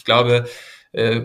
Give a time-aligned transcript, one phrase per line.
[0.00, 0.46] Ich glaube,
[0.92, 1.20] äh,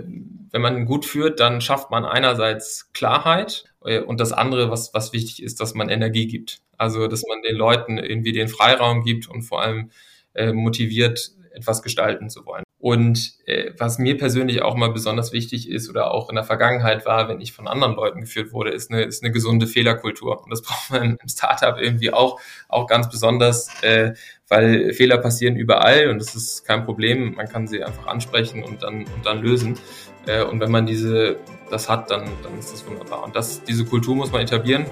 [0.52, 5.13] wenn man gut führt, dann schafft man einerseits Klarheit äh, und das andere, was, was
[5.13, 6.59] wichtig ist, dass man Energie gibt.
[6.77, 9.91] Also, dass man den Leuten irgendwie den Freiraum gibt und vor allem
[10.33, 12.64] äh, motiviert, etwas gestalten zu wollen.
[12.85, 17.04] Und äh, was mir persönlich auch mal besonders wichtig ist oder auch in der Vergangenheit
[17.07, 20.43] war, wenn ich von anderen Leuten geführt wurde, ist eine, ist eine gesunde Fehlerkultur.
[20.43, 24.13] Und das braucht man im Startup irgendwie auch, auch ganz besonders, äh,
[24.50, 27.33] weil Fehler passieren überall und das ist kein Problem.
[27.33, 29.79] Man kann sie einfach ansprechen und dann, und dann lösen.
[30.27, 31.38] Äh, und wenn man diese,
[31.71, 33.24] das hat, dann, dann ist das wunderbar.
[33.24, 34.86] Und das, diese Kultur muss man etablieren.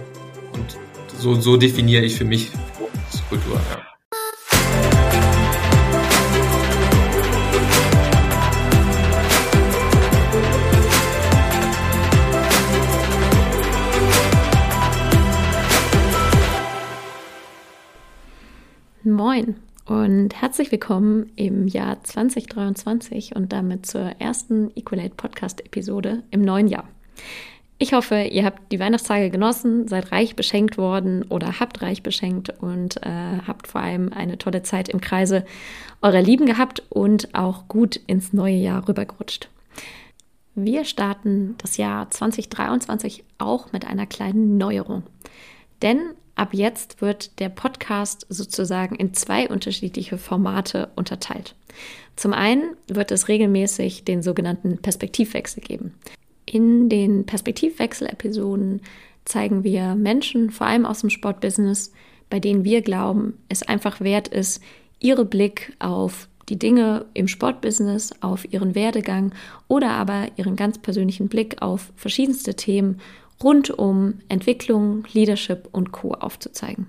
[0.51, 0.79] Und
[1.19, 2.49] so, so definiere ich für mich
[3.29, 3.61] Kultur.
[3.69, 3.92] Ja.
[19.13, 26.41] Moin und herzlich willkommen im Jahr 2023 und damit zur ersten Equalate Podcast Episode im
[26.41, 26.87] neuen Jahr.
[27.77, 32.49] Ich hoffe, ihr habt die Weihnachtstage genossen, seid reich beschenkt worden oder habt reich beschenkt
[32.59, 35.45] und äh, habt vor allem eine tolle Zeit im Kreise
[36.01, 39.47] eurer Lieben gehabt und auch gut ins neue Jahr rübergerutscht.
[40.55, 45.03] Wir starten das Jahr 2023 auch mit einer kleinen Neuerung.
[45.83, 45.99] Denn
[46.35, 51.55] Ab jetzt wird der Podcast sozusagen in zwei unterschiedliche Formate unterteilt.
[52.15, 55.93] Zum einen wird es regelmäßig den sogenannten Perspektivwechsel geben.
[56.45, 58.81] In den Perspektivwechsel-Episoden
[59.25, 61.91] zeigen wir Menschen, vor allem aus dem Sportbusiness,
[62.29, 64.61] bei denen wir glauben, es einfach wert ist,
[64.99, 69.33] ihre Blick auf die Dinge im Sportbusiness, auf ihren Werdegang
[69.67, 72.99] oder aber ihren ganz persönlichen Blick auf verschiedenste Themen
[73.43, 76.87] rund um Entwicklung, Leadership und Co aufzuzeigen.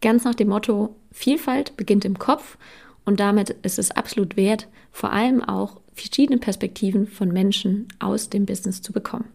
[0.00, 2.56] Ganz nach dem Motto, Vielfalt beginnt im Kopf
[3.04, 8.46] und damit ist es absolut wert, vor allem auch verschiedene Perspektiven von Menschen aus dem
[8.46, 9.28] Business zu bekommen.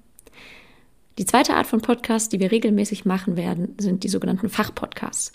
[1.18, 5.32] Die zweite Art von Podcast, die wir regelmäßig machen werden, sind die sogenannten Fachpodcasts.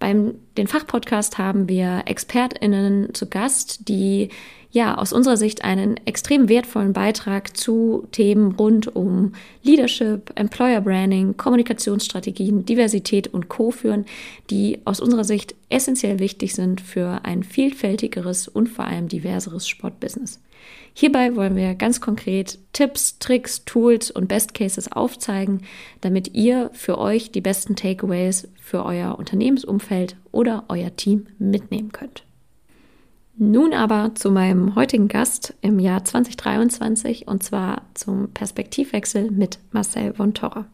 [0.00, 4.30] Beim den Fachpodcast haben wir ExpertInnen zu Gast, die
[4.72, 11.36] ja aus unserer Sicht einen extrem wertvollen Beitrag zu Themen rund um Leadership, Employer Branding,
[11.36, 13.72] Kommunikationsstrategien, Diversität und Co.
[13.72, 14.06] führen,
[14.48, 20.40] die aus unserer Sicht essentiell wichtig sind für ein vielfältigeres und vor allem diverseres Sportbusiness.
[20.94, 25.62] Hierbei wollen wir ganz konkret Tipps, Tricks, Tools und Best Cases aufzeigen,
[26.00, 32.24] damit ihr für euch die besten Takeaways für euer Unternehmensumfeld oder euer Team mitnehmen könnt.
[33.42, 40.12] Nun aber zu meinem heutigen Gast im Jahr 2023 und zwar zum Perspektivwechsel mit Marcel
[40.12, 40.66] von Torra.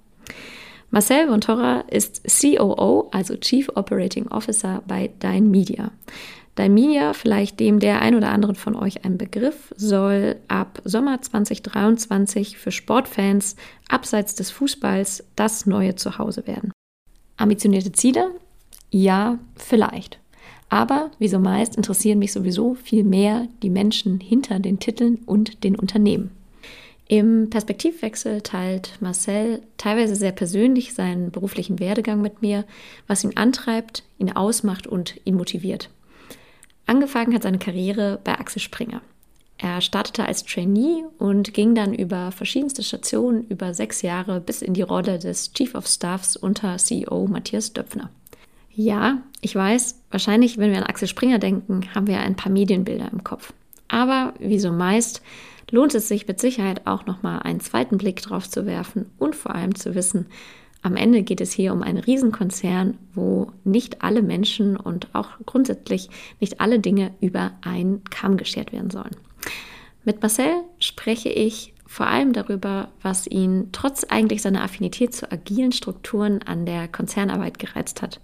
[0.90, 5.92] Marcel von Torra ist COO, also Chief Operating Officer bei Dein Media.
[6.56, 12.56] Daimia, vielleicht dem der ein oder anderen von euch ein Begriff, soll ab Sommer 2023
[12.56, 13.56] für Sportfans
[13.88, 16.72] abseits des Fußballs das neue Zuhause werden.
[17.36, 18.30] Ambitionierte Ziele?
[18.90, 20.18] Ja, vielleicht.
[20.70, 25.62] Aber wie so meist interessieren mich sowieso viel mehr die Menschen hinter den Titeln und
[25.62, 26.30] den Unternehmen.
[27.08, 32.64] Im Perspektivwechsel teilt Marcel teilweise sehr persönlich seinen beruflichen Werdegang mit mir,
[33.06, 35.90] was ihn antreibt, ihn ausmacht und ihn motiviert.
[36.86, 39.02] Angefangen hat seine Karriere bei Axel Springer.
[39.58, 44.74] Er startete als Trainee und ging dann über verschiedenste Stationen über sechs Jahre bis in
[44.74, 48.10] die Rolle des Chief of Staffs unter CEO Matthias Döpfner.
[48.74, 53.10] Ja, ich weiß, wahrscheinlich, wenn wir an Axel Springer denken, haben wir ein paar Medienbilder
[53.10, 53.54] im Kopf.
[53.88, 55.22] Aber wie so meist
[55.70, 59.54] lohnt es sich mit Sicherheit auch nochmal einen zweiten Blick drauf zu werfen und vor
[59.54, 60.26] allem zu wissen,
[60.82, 66.08] am Ende geht es hier um einen Riesenkonzern, wo nicht alle Menschen und auch grundsätzlich
[66.40, 69.16] nicht alle Dinge über einen Kamm geschert werden sollen.
[70.04, 75.72] Mit Marcel spreche ich vor allem darüber, was ihn trotz eigentlich seiner Affinität zu agilen
[75.72, 78.20] Strukturen an der Konzernarbeit gereizt hat.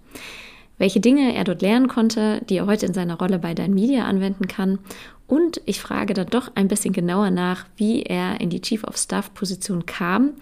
[0.77, 4.05] Welche Dinge er dort lernen konnte, die er heute in seiner Rolle bei Dein Media
[4.05, 4.79] anwenden kann.
[5.27, 8.97] Und ich frage dann doch ein bisschen genauer nach, wie er in die Chief of
[8.97, 10.33] Staff Position kam,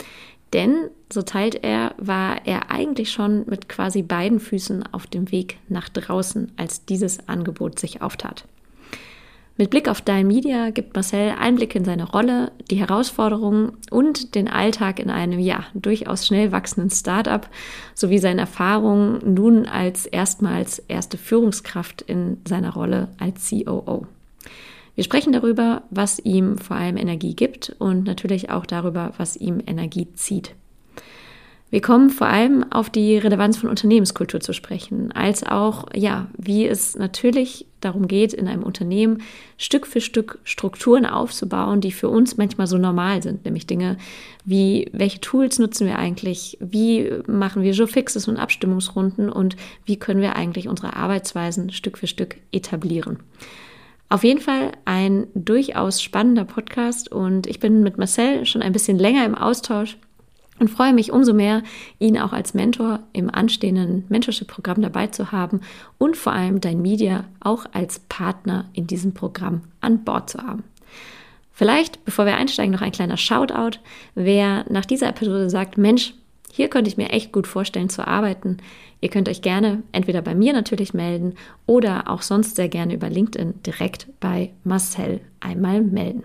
[0.53, 5.57] denn, so teilt er, war er eigentlich schon mit quasi beiden Füßen auf dem Weg
[5.69, 8.45] nach draußen, als dieses Angebot sich auftat.
[9.57, 14.47] Mit Blick auf Dein Media gibt Marcel Einblicke in seine Rolle, die Herausforderungen und den
[14.47, 17.47] Alltag in einem, ja, durchaus schnell wachsenden Startup
[17.93, 24.07] sowie seine Erfahrungen nun als erstmals erste Führungskraft in seiner Rolle als COO.
[24.95, 29.61] Wir sprechen darüber, was ihm vor allem Energie gibt und natürlich auch darüber, was ihm
[29.65, 30.55] Energie zieht.
[31.71, 36.67] Wir kommen vor allem auf die Relevanz von Unternehmenskultur zu sprechen, als auch, ja, wie
[36.67, 39.23] es natürlich darum geht, in einem Unternehmen
[39.57, 43.97] Stück für Stück Strukturen aufzubauen, die für uns manchmal so normal sind, nämlich Dinge
[44.43, 49.55] wie, welche Tools nutzen wir eigentlich, wie machen wir Fixes und Abstimmungsrunden und
[49.85, 53.19] wie können wir eigentlich unsere Arbeitsweisen Stück für Stück etablieren.
[54.11, 58.99] Auf jeden Fall ein durchaus spannender Podcast und ich bin mit Marcel schon ein bisschen
[58.99, 59.95] länger im Austausch
[60.59, 61.63] und freue mich umso mehr,
[61.97, 65.61] ihn auch als Mentor im anstehenden Mentorship-Programm dabei zu haben
[65.97, 70.65] und vor allem Dein Media auch als Partner in diesem Programm an Bord zu haben.
[71.53, 73.79] Vielleicht, bevor wir einsteigen, noch ein kleiner Shoutout.
[74.13, 76.15] Wer nach dieser Episode sagt, Mensch,
[76.53, 78.57] hier könnte ich mir echt gut vorstellen zu arbeiten.
[78.99, 83.09] Ihr könnt euch gerne entweder bei mir natürlich melden oder auch sonst sehr gerne über
[83.09, 86.23] LinkedIn direkt bei Marcel einmal melden.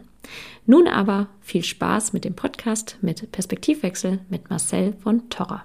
[0.66, 5.64] Nun aber viel Spaß mit dem Podcast mit Perspektivwechsel mit Marcel von Torra.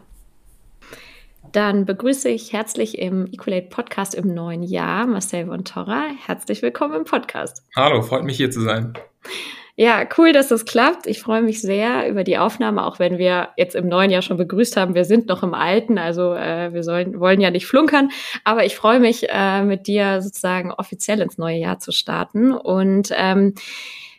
[1.51, 6.05] Dann begrüße ich herzlich im Equalate Podcast im neuen Jahr Marcel von Torra.
[6.25, 7.63] Herzlich willkommen im Podcast.
[7.75, 8.93] Hallo, freut mich hier zu sein.
[9.77, 11.07] Ja, cool, dass das klappt.
[11.07, 14.37] Ich freue mich sehr über die Aufnahme, auch wenn wir jetzt im neuen Jahr schon
[14.37, 14.95] begrüßt haben.
[14.95, 18.09] Wir sind noch im alten, also äh, wir sollen, wollen ja nicht flunkern.
[18.43, 22.51] Aber ich freue mich, äh, mit dir sozusagen offiziell ins neue Jahr zu starten.
[22.51, 23.55] Und ähm,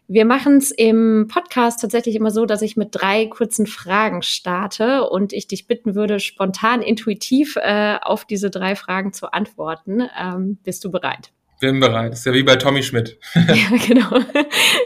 [0.09, 5.09] wir machen es im Podcast tatsächlich immer so, dass ich mit drei kurzen Fragen starte
[5.09, 10.03] und ich dich bitten würde, spontan, intuitiv äh, auf diese drei Fragen zu antworten.
[10.19, 11.33] Ähm, bist du bereit?
[11.63, 12.13] Bin bereit.
[12.13, 13.21] ist ja wie bei Tommy Schmidt.
[13.35, 14.19] ja, genau.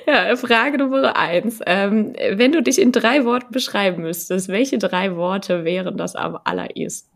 [0.07, 1.61] Ja, Frage Nummer eins.
[1.65, 6.39] Ähm, wenn du dich in drei Worten beschreiben müsstest, welche drei Worte wären das am
[6.45, 7.09] allerersten?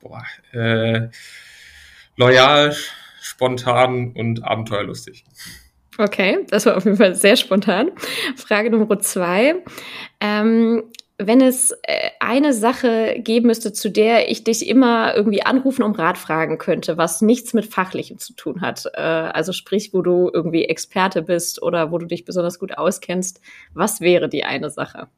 [0.00, 0.22] Boah,
[0.52, 1.08] äh,
[2.18, 2.76] loyal,
[3.22, 5.24] spontan und abenteuerlustig.
[5.96, 7.92] Okay, das war auf jeden Fall sehr spontan.
[8.36, 9.54] Frage Nummer zwei.
[10.20, 10.82] Ähm,
[11.26, 15.92] wenn es äh, eine Sache geben müsste, zu der ich dich immer irgendwie anrufen, um
[15.92, 20.30] Rat fragen könnte, was nichts mit Fachlichem zu tun hat, äh, also sprich, wo du
[20.32, 23.40] irgendwie Experte bist oder wo du dich besonders gut auskennst,
[23.74, 25.08] was wäre die eine Sache?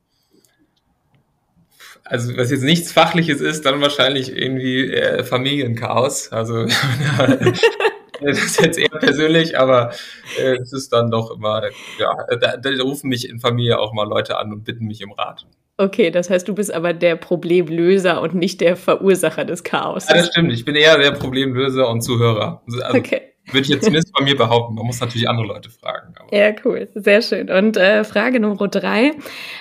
[2.05, 6.33] Also was jetzt nichts Fachliches ist, dann wahrscheinlich irgendwie äh, Familienchaos.
[6.33, 6.65] Also
[8.21, 9.93] das ist jetzt eher persönlich, aber
[10.39, 11.63] äh, es ist dann doch immer,
[11.99, 15.13] ja, da, da rufen mich in Familie auch mal Leute an und bitten mich um
[15.13, 15.47] Rat.
[15.77, 20.09] Okay, das heißt, du bist aber der Problemlöser und nicht der Verursacher des Chaos.
[20.09, 20.53] Ja, das stimmt.
[20.53, 22.63] Ich bin eher der Problemlöser und Zuhörer.
[22.67, 23.23] Also, okay.
[23.47, 24.75] Würde ich jetzt zumindest von mir behaupten.
[24.75, 26.15] Man muss natürlich andere Leute fragen.
[26.19, 26.35] Aber.
[26.35, 26.89] Ja, cool.
[26.95, 27.51] Sehr schön.
[27.51, 29.11] Und äh, Frage Nummer drei.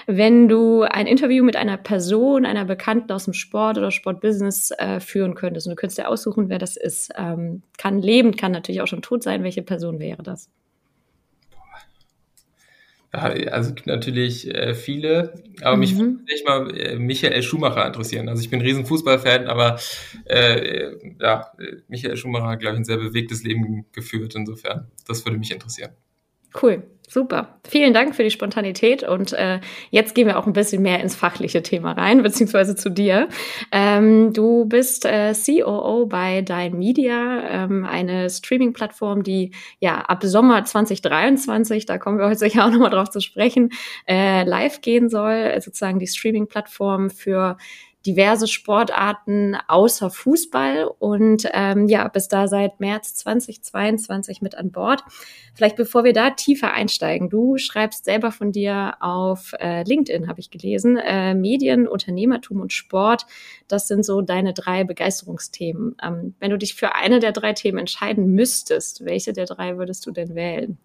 [0.08, 5.02] Wenn du ein Interview mit einer Person, einer Bekannten aus dem Sport oder Sportbusiness äh,
[5.02, 8.82] führen könntest und du könntest dir aussuchen, wer das ist, ähm, kann leben, kann natürlich
[8.82, 9.44] auch schon tot sein.
[9.44, 10.50] Welche Person wäre das?
[13.14, 15.80] Also natürlich äh, viele, aber mhm.
[15.80, 18.28] mich würde nicht mal äh, Michael Schumacher interessieren.
[18.28, 19.80] Also ich bin ein riesen Fußballfan, aber
[20.26, 21.52] äh, ja,
[21.88, 24.34] Michael Schumacher hat, glaube ich, ein sehr bewegtes Leben geführt.
[24.34, 25.92] Insofern, das würde mich interessieren.
[26.60, 27.60] Cool, super.
[27.68, 29.60] Vielen Dank für die Spontanität und äh,
[29.92, 33.30] jetzt gehen wir auch ein bisschen mehr ins fachliche Thema rein, beziehungsweise zu dir.
[33.72, 40.66] Ähm, du bist äh, COO bei Dein Media, ähm, eine Streaming-Plattform, die ja ab Sommer
[40.66, 43.70] 2023, da kommen wir heute sicher auch nochmal drauf zu sprechen,
[44.08, 47.58] äh, live gehen soll, sozusagen die Streaming-Plattform für
[48.06, 55.04] diverse Sportarten außer Fußball und ähm, ja, bis da seit März 2022 mit an Bord.
[55.54, 60.40] Vielleicht bevor wir da tiefer einsteigen, du schreibst selber von dir auf äh, LinkedIn, habe
[60.40, 63.26] ich gelesen, äh, Medien, Unternehmertum und Sport,
[63.68, 65.96] das sind so deine drei Begeisterungsthemen.
[66.04, 70.06] Ähm, wenn du dich für eine der drei Themen entscheiden müsstest, welche der drei würdest
[70.06, 70.78] du denn wählen?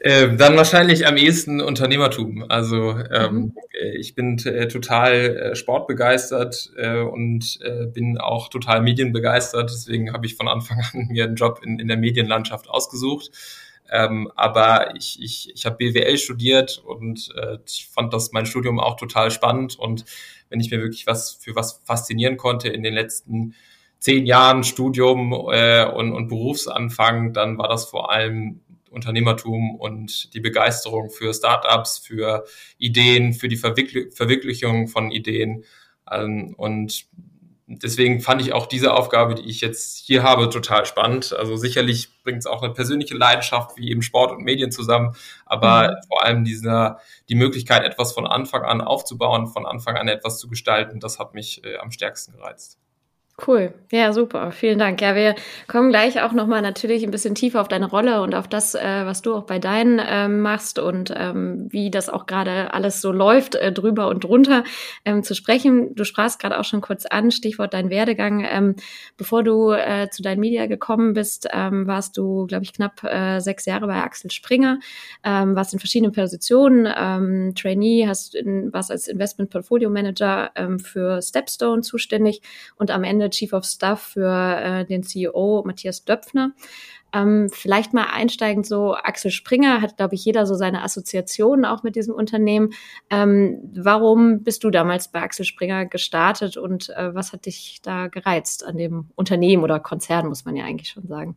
[0.00, 2.44] Äh, dann wahrscheinlich am ehesten Unternehmertum.
[2.48, 3.52] Also ähm, mhm.
[3.96, 9.70] Ich bin äh, total äh, sportbegeistert äh, und äh, bin auch total medienbegeistert.
[9.70, 13.30] Deswegen habe ich von Anfang an mir einen Job in, in der Medienlandschaft ausgesucht.
[13.90, 18.80] Ähm, aber ich, ich, ich habe BWL studiert und äh, ich fand das mein Studium
[18.80, 19.78] auch total spannend.
[19.78, 20.04] Und
[20.50, 23.54] wenn ich mir wirklich was für was faszinieren konnte in den letzten
[24.00, 31.10] zehn Jahren Studium und, und Berufsanfang, dann war das vor allem Unternehmertum und die Begeisterung
[31.10, 32.44] für Startups, für
[32.78, 35.64] Ideen, für die Verwirklich Verwirklichung von Ideen.
[36.10, 37.06] Ähm, und
[37.68, 41.34] deswegen fand ich auch diese Aufgabe, die ich jetzt hier habe, total spannend.
[41.38, 45.14] Also sicherlich bringt es auch eine persönliche Leidenschaft wie eben Sport und Medien zusammen,
[45.44, 46.08] aber mhm.
[46.08, 50.48] vor allem dieser, die Möglichkeit, etwas von Anfang an aufzubauen, von Anfang an etwas zu
[50.48, 52.78] gestalten, das hat mich äh, am stärksten gereizt.
[53.46, 55.00] Cool, ja, super, vielen Dank.
[55.00, 55.36] Ja, wir
[55.68, 59.06] kommen gleich auch nochmal natürlich ein bisschen tiefer auf deine Rolle und auf das, äh,
[59.06, 63.12] was du auch bei deinen ähm, machst und ähm, wie das auch gerade alles so
[63.12, 64.64] läuft, äh, drüber und drunter
[65.04, 65.94] ähm, zu sprechen.
[65.94, 68.44] Du sprachst gerade auch schon kurz an, Stichwort dein Werdegang.
[68.44, 68.74] Ähm,
[69.16, 73.38] bevor du äh, zu deinen Media gekommen bist, ähm, warst du, glaube ich, knapp äh,
[73.38, 74.80] sechs Jahre bei Axel Springer,
[75.22, 80.80] ähm, warst in verschiedenen Positionen, ähm, Trainee, hast in, warst als Investment Portfolio Manager ähm,
[80.80, 82.42] für Stepstone zuständig
[82.74, 86.52] und am Ende Chief of Staff für äh, den CEO Matthias Döpfner.
[87.12, 91.82] Ähm, vielleicht mal einsteigend so, Axel Springer hat, glaube ich, jeder so seine Assoziationen auch
[91.82, 92.74] mit diesem Unternehmen.
[93.08, 98.08] Ähm, warum bist du damals bei Axel Springer gestartet und äh, was hat dich da
[98.08, 101.36] gereizt an dem Unternehmen oder Konzern, muss man ja eigentlich schon sagen?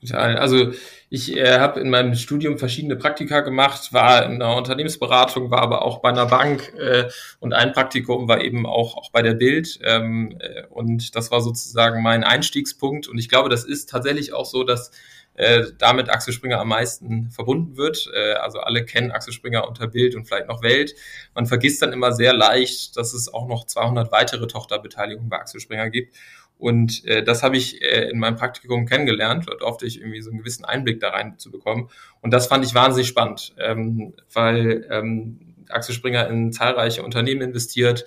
[0.00, 0.38] Total.
[0.38, 0.72] Also
[1.10, 5.82] ich äh, habe in meinem Studium verschiedene Praktika gemacht, war in einer Unternehmensberatung, war aber
[5.82, 9.78] auch bei einer Bank äh, und ein Praktikum war eben auch, auch bei der Bild.
[9.84, 13.08] Ähm, äh, und das war sozusagen mein Einstiegspunkt.
[13.08, 14.90] Und ich glaube, das ist tatsächlich auch so, dass
[15.34, 18.10] äh, damit Axel Springer am meisten verbunden wird.
[18.14, 20.94] Äh, also alle kennen Axel Springer unter Bild und vielleicht noch Welt.
[21.34, 25.60] Man vergisst dann immer sehr leicht, dass es auch noch 200 weitere Tochterbeteiligungen bei Axel
[25.60, 26.14] Springer gibt.
[26.60, 29.46] Und äh, das habe ich äh, in meinem Praktikum kennengelernt.
[29.48, 31.88] Dort hoffte ich irgendwie so einen gewissen Einblick da rein zu bekommen.
[32.20, 38.04] Und das fand ich wahnsinnig spannend, ähm, weil ähm, Axel Springer in zahlreiche Unternehmen investiert,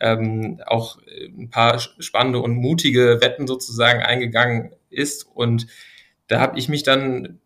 [0.00, 5.26] ähm, auch ein paar spannende und mutige Wetten sozusagen eingegangen ist.
[5.32, 5.68] Und
[6.26, 7.38] da habe ich mich dann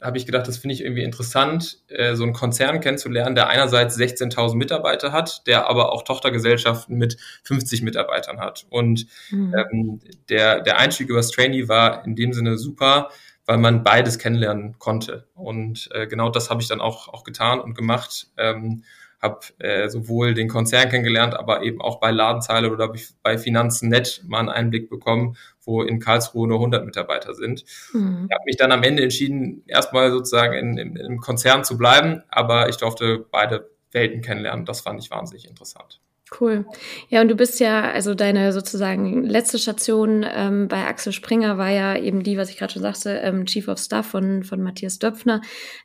[0.00, 3.98] habe ich gedacht, das finde ich irgendwie interessant, äh, so einen Konzern kennenzulernen, der einerseits
[3.98, 8.66] 16.000 Mitarbeiter hat, der aber auch Tochtergesellschaften mit 50 Mitarbeitern hat.
[8.70, 9.54] Und mhm.
[9.54, 13.10] ähm, der, der Einstieg übers Trainee war in dem Sinne super,
[13.46, 15.26] weil man beides kennenlernen konnte.
[15.34, 18.28] Und äh, genau das habe ich dann auch, auch getan und gemacht.
[18.36, 18.84] Ähm,
[19.20, 24.40] habe äh, sowohl den Konzern kennengelernt, aber eben auch bei Ladenzeile oder bei Finanzen.net mal
[24.40, 27.64] einen Einblick bekommen, wo in Karlsruhe nur 100 Mitarbeiter sind.
[27.92, 28.26] Mhm.
[28.28, 32.22] Ich habe mich dann am Ende entschieden, erstmal sozusagen in, in, im Konzern zu bleiben,
[32.28, 34.64] aber ich durfte beide Welten kennenlernen.
[34.64, 36.00] Das fand ich wahnsinnig interessant.
[36.38, 36.64] Cool.
[37.08, 41.70] Ja, und du bist ja, also deine sozusagen letzte Station ähm, bei Axel Springer war
[41.70, 45.00] ja eben die, was ich gerade schon sagte, ähm, Chief of Staff von, von Matthias
[45.00, 45.40] Döpfner.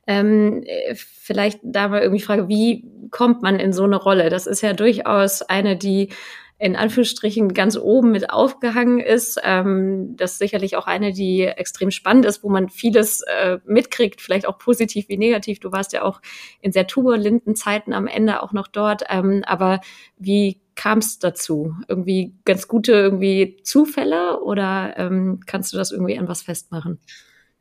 [0.06, 4.30] Ähm, äh, vielleicht da mal irgendwie Frage, wie kommt man in so eine Rolle?
[4.30, 6.10] Das ist ja durchaus eine, die
[6.58, 9.40] in Anführungsstrichen ganz oben mit aufgehangen ist.
[9.44, 14.22] Ähm, das ist sicherlich auch eine, die extrem spannend ist, wo man vieles äh, mitkriegt,
[14.22, 15.60] vielleicht auch positiv wie negativ.
[15.60, 16.22] Du warst ja auch
[16.62, 19.04] in sehr turbulenten Zeiten am Ende auch noch dort.
[19.10, 19.82] Ähm, aber
[20.18, 21.76] wie kam es dazu?
[21.90, 27.00] Irgendwie ganz gute irgendwie Zufälle oder ähm, kannst du das irgendwie an was festmachen?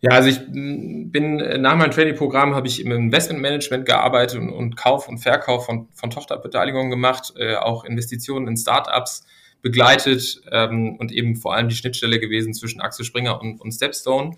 [0.05, 5.09] Ja, also ich bin nach meinem Training-Programm habe ich im Investmentmanagement gearbeitet und, und, Kauf
[5.09, 9.25] und Verkauf von, von Tochterbeteiligungen gemacht, äh, auch Investitionen in Startups
[9.63, 14.37] begleitet ähm, und eben vor allem die Schnittstelle gewesen zwischen Axel Springer und, und Stepstone.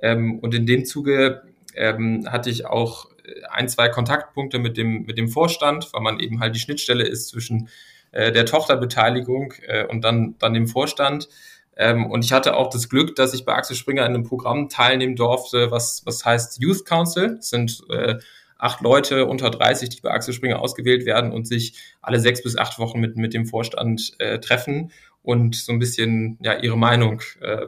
[0.00, 1.42] Ähm, und in dem Zuge
[1.74, 3.10] ähm, hatte ich auch
[3.50, 7.26] ein, zwei Kontaktpunkte mit dem, mit dem Vorstand, weil man eben halt die Schnittstelle ist
[7.26, 7.68] zwischen
[8.12, 11.28] äh, der Tochterbeteiligung äh, und dann, dann dem Vorstand.
[11.78, 14.68] Ähm, und ich hatte auch das Glück, dass ich bei Axel Springer in einem Programm
[14.68, 17.36] teilnehmen durfte, was, was heißt Youth Council.
[17.36, 18.16] Das sind äh,
[18.58, 22.58] acht Leute unter 30, die bei Axel Springer ausgewählt werden und sich alle sechs bis
[22.58, 24.90] acht Wochen mit, mit dem Vorstand äh, treffen
[25.22, 27.66] und so ein bisschen ja ihre Meinung äh,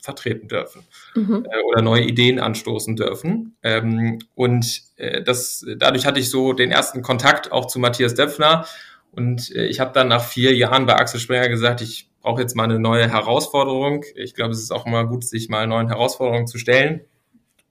[0.00, 0.82] vertreten dürfen
[1.14, 1.46] mhm.
[1.48, 3.56] äh, oder neue Ideen anstoßen dürfen.
[3.62, 8.66] Ähm, und äh, das, dadurch hatte ich so den ersten Kontakt auch zu Matthias Döpfner.
[9.12, 12.56] Und äh, ich habe dann nach vier Jahren bei Axel Springer gesagt, ich brauche jetzt
[12.56, 14.04] mal eine neue Herausforderung.
[14.16, 17.02] Ich glaube, es ist auch immer gut, sich mal neuen Herausforderungen zu stellen.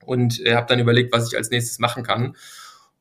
[0.06, 2.38] Und äh, habe dann überlegt, was ich als nächstes machen kann.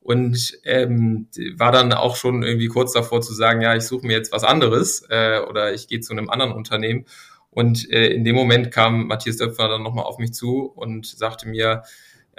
[0.01, 4.17] Und ähm, war dann auch schon irgendwie kurz davor zu sagen, ja, ich suche mir
[4.17, 7.05] jetzt was anderes äh, oder ich gehe zu einem anderen Unternehmen.
[7.51, 11.47] Und äh, in dem Moment kam Matthias Döpfer dann nochmal auf mich zu und sagte
[11.47, 11.83] mir,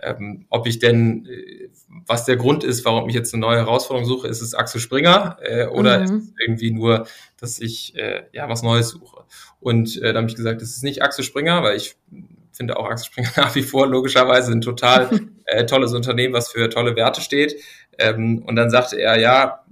[0.03, 1.69] ähm, ob ich denn, äh,
[2.07, 5.39] was der Grund ist, warum ich jetzt eine neue Herausforderung suche, ist es Axel Springer
[5.43, 6.05] äh, oder mhm.
[6.05, 7.07] ist es irgendwie nur,
[7.39, 9.25] dass ich äh, ja was Neues suche?
[9.61, 11.97] Und äh, da habe ich gesagt, es ist nicht Axel Springer, weil ich
[12.53, 15.09] finde auch Axel Springer nach wie vor logischerweise ein total
[15.47, 17.57] äh, tolles Unternehmen, was für tolle Werte steht.
[17.99, 19.65] Ähm, und dann sagte er, ja,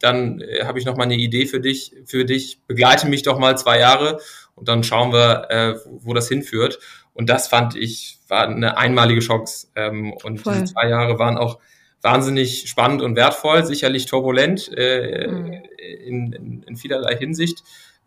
[0.00, 3.38] dann äh, habe ich noch mal eine Idee für dich, für dich, begleite mich doch
[3.38, 4.18] mal zwei Jahre
[4.54, 6.78] und dann schauen wir, äh, wo das hinführt.
[7.14, 9.68] Und das fand ich, war eine einmalige Chance.
[9.74, 10.54] Ähm, und Voll.
[10.54, 11.58] diese zwei Jahre waren auch
[12.02, 15.52] wahnsinnig spannend und wertvoll, sicherlich turbulent äh, mhm.
[16.04, 17.62] in, in, in, vielerlei Hinsicht.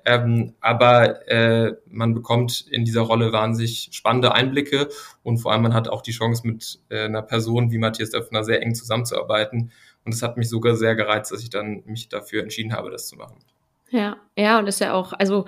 [0.05, 4.89] Ähm, aber äh, man bekommt in dieser Rolle wahnsinnig spannende Einblicke
[5.21, 8.43] und vor allem man hat auch die Chance, mit äh, einer Person wie Matthias Döpfner
[8.43, 9.71] sehr eng zusammenzuarbeiten.
[10.03, 13.07] Und das hat mich sogar sehr gereizt, dass ich dann mich dafür entschieden habe, das
[13.07, 13.37] zu machen.
[13.91, 15.45] Ja, ja, und ist ja auch, also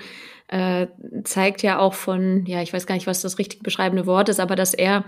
[0.48, 0.88] äh,
[1.24, 4.40] zeigt ja auch von, ja, ich weiß gar nicht, was das richtig beschreibende Wort ist,
[4.40, 5.06] aber dass er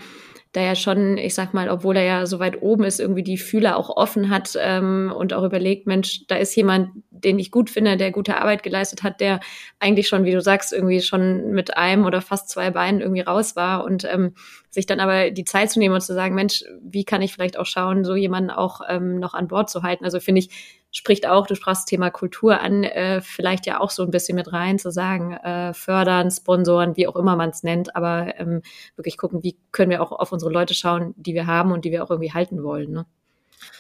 [0.53, 3.37] da ja schon, ich sag mal, obwohl er ja so weit oben ist, irgendwie die
[3.37, 6.89] Fühler auch offen hat ähm, und auch überlegt, Mensch, da ist jemand,
[7.23, 9.39] den ich gut finde, der gute Arbeit geleistet hat, der
[9.79, 13.55] eigentlich schon, wie du sagst, irgendwie schon mit einem oder fast zwei Beinen irgendwie raus
[13.55, 14.33] war und ähm,
[14.69, 17.57] sich dann aber die Zeit zu nehmen und zu sagen, Mensch, wie kann ich vielleicht
[17.57, 20.05] auch schauen, so jemanden auch ähm, noch an Bord zu halten.
[20.05, 20.49] Also finde ich,
[20.91, 24.35] spricht auch, du sprachst das Thema Kultur an, äh, vielleicht ja auch so ein bisschen
[24.35, 28.61] mit rein, zu sagen, äh, fördern, sponsoren, wie auch immer man es nennt, aber ähm,
[28.95, 31.91] wirklich gucken, wie können wir auch auf unsere Leute schauen, die wir haben und die
[31.91, 32.91] wir auch irgendwie halten wollen.
[32.91, 33.05] Ne?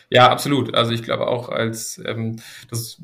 [0.09, 0.75] Ja, absolut.
[0.75, 2.37] Also ich glaube auch als ähm,
[2.69, 3.01] das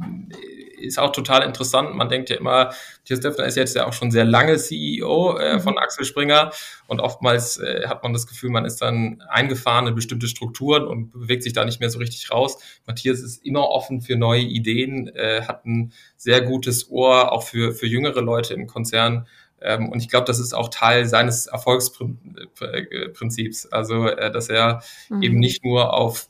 [0.77, 1.95] ist auch total interessant.
[1.95, 5.55] Man denkt ja immer, Matthias Döpfner ist jetzt ja auch schon sehr lange CEO äh,
[5.55, 5.61] mhm.
[5.61, 6.51] von Axel Springer
[6.87, 11.11] und oftmals äh, hat man das Gefühl, man ist dann eingefahren in bestimmte Strukturen und
[11.11, 12.57] bewegt sich da nicht mehr so richtig raus.
[12.85, 17.73] Matthias ist immer offen für neue Ideen, äh, hat ein sehr gutes Ohr auch für,
[17.73, 19.27] für jüngere Leute im Konzern.
[19.63, 23.67] Ähm, und ich glaube, das ist auch Teil seines Erfolgsprinzips.
[23.67, 25.23] Also, äh, dass er mhm.
[25.23, 26.27] eben nicht nur auf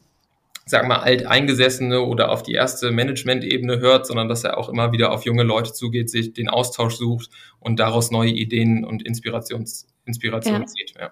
[0.65, 5.11] sagen wir, alteingesessene oder auf die erste Management-Ebene hört, sondern dass er auch immer wieder
[5.11, 7.29] auf junge Leute zugeht, sich den Austausch sucht
[7.59, 10.65] und daraus neue Ideen und Inspirations, Inspiration ja.
[10.65, 10.93] zieht.
[10.99, 11.11] Ja.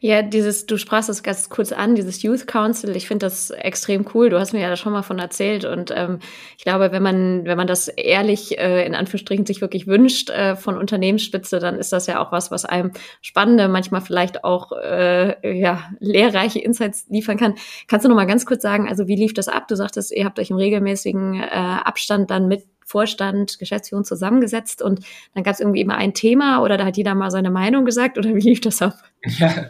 [0.00, 4.06] Ja, dieses, du sprachst es ganz kurz an, dieses Youth Council, ich finde das extrem
[4.14, 4.30] cool.
[4.30, 5.64] Du hast mir ja da schon mal von erzählt.
[5.64, 6.18] Und ähm,
[6.56, 10.56] ich glaube, wenn man, wenn man das ehrlich äh, in Anführungsstrichen sich wirklich wünscht äh,
[10.56, 12.92] von Unternehmensspitze, dann ist das ja auch was, was einem
[13.22, 17.54] spannende, manchmal vielleicht auch äh, ja, lehrreiche Insights liefern kann.
[17.88, 19.68] Kannst du noch mal ganz kurz sagen, also wie lief das ab?
[19.68, 25.00] Du sagtest, ihr habt euch im regelmäßigen äh, Abstand dann mit Vorstand, Geschäftsführung zusammengesetzt und
[25.34, 28.16] dann gab es irgendwie immer ein Thema oder da hat jeder mal seine Meinung gesagt
[28.16, 28.94] oder wie lief das ab?
[29.38, 29.66] Ja,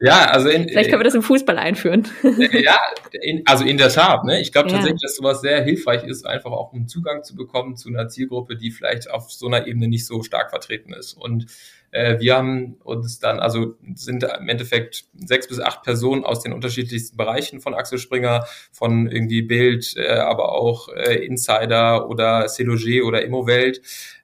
[0.00, 2.08] ja also in, vielleicht können wir das im Fußball einführen.
[2.52, 2.78] Ja,
[3.12, 4.24] in, also in der Tat.
[4.24, 4.40] Ne?
[4.40, 4.76] Ich glaube ja.
[4.76, 8.56] tatsächlich, dass sowas sehr hilfreich ist, einfach auch um Zugang zu bekommen zu einer Zielgruppe,
[8.56, 11.14] die vielleicht auf so einer Ebene nicht so stark vertreten ist.
[11.14, 11.46] Und
[11.92, 16.52] äh, wir haben uns dann, also sind im Endeffekt sechs bis acht Personen aus den
[16.52, 23.04] unterschiedlichsten Bereichen von Axel Springer, von irgendwie Bild, äh, aber auch äh, Insider oder Celoger
[23.04, 23.82] oder Immowelt.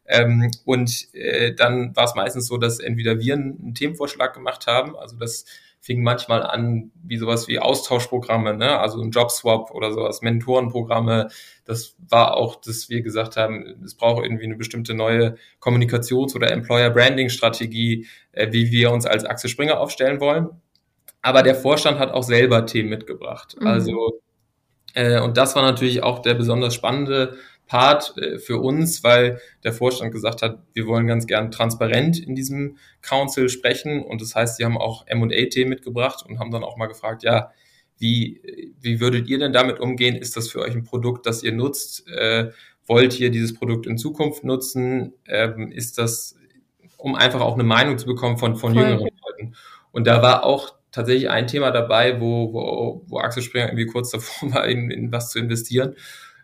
[0.09, 4.69] Ähm, und äh, dann war es meistens so, dass entweder wir einen, einen Themenvorschlag gemacht
[4.69, 5.45] haben, also das
[5.87, 8.81] fing manchmal an wie sowas wie Austauschprogramme, ne?
[8.81, 11.29] also ein Jobswap oder sowas, Mentorenprogramme.
[11.65, 16.51] Das war auch, dass wir gesagt haben, es braucht irgendwie eine bestimmte neue Kommunikations- oder
[16.51, 20.49] Employer-Branding-Strategie, äh, wie wir uns als Axel Springer aufstellen wollen.
[21.23, 23.55] Aber der Vorstand hat auch selber Themen mitgebracht.
[23.61, 23.67] Mhm.
[23.69, 24.21] Also,
[24.95, 29.73] äh, und das war natürlich auch der besonders spannende Part äh, für uns, weil der
[29.73, 34.03] Vorstand gesagt hat, wir wollen ganz gern transparent in diesem Council sprechen.
[34.03, 37.51] Und das heißt, sie haben auch M&A-Themen mitgebracht und haben dann auch mal gefragt, ja,
[37.99, 40.17] wie, wie würdet ihr denn damit umgehen?
[40.17, 42.07] Ist das für euch ein Produkt, das ihr nutzt?
[42.09, 42.51] Äh,
[42.87, 45.15] wollt ihr dieses Produkt in Zukunft nutzen?
[45.27, 46.37] Ähm, ist das,
[46.99, 49.57] um einfach auch eine Meinung zu bekommen von, von jüngeren Leuten?
[49.93, 54.11] Und da war auch tatsächlich ein Thema dabei, wo, wo, wo Axel Springer irgendwie kurz
[54.11, 55.97] davor war, in, in was zu investieren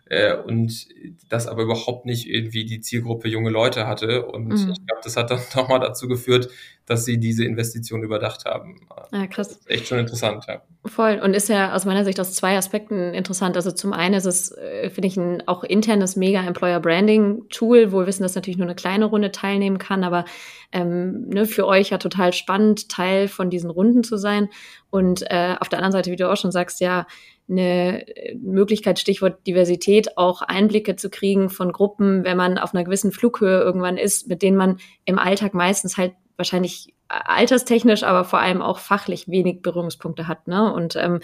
[0.05, 0.87] äh, und
[1.29, 4.25] das aber überhaupt nicht irgendwie die Zielgruppe junge Leute hatte.
[4.25, 4.53] Und mhm.
[4.53, 6.49] ich glaube, das hat dann nochmal dazu geführt,
[6.85, 8.81] dass sie diese Investition überdacht haben.
[9.13, 9.47] Ja, krass.
[9.47, 10.61] Das ist echt schon interessant, ja.
[10.85, 11.21] Voll.
[11.23, 13.55] Und ist ja aus meiner Sicht aus zwei Aspekten interessant.
[13.55, 18.23] Also zum einen ist es, äh, finde ich, ein auch internes Mega-Employer-Branding-Tool, wo wir wissen,
[18.23, 20.25] dass natürlich nur eine kleine Runde teilnehmen kann, aber
[20.73, 24.49] ähm, ne, für euch ja total spannend, Teil von diesen Runden zu sein.
[24.89, 27.07] Und äh, auf der anderen Seite, wie du auch schon sagst, ja,
[27.49, 28.05] eine
[28.37, 33.59] Möglichkeit, Stichwort Diversität, auch Einblicke zu kriegen von Gruppen, wenn man auf einer gewissen Flughöhe
[33.61, 38.79] irgendwann ist, mit denen man im Alltag meistens halt wahrscheinlich alterstechnisch, aber vor allem auch
[38.79, 40.47] fachlich wenig Berührungspunkte hat.
[40.47, 40.73] Ne?
[40.73, 41.19] Und ähm,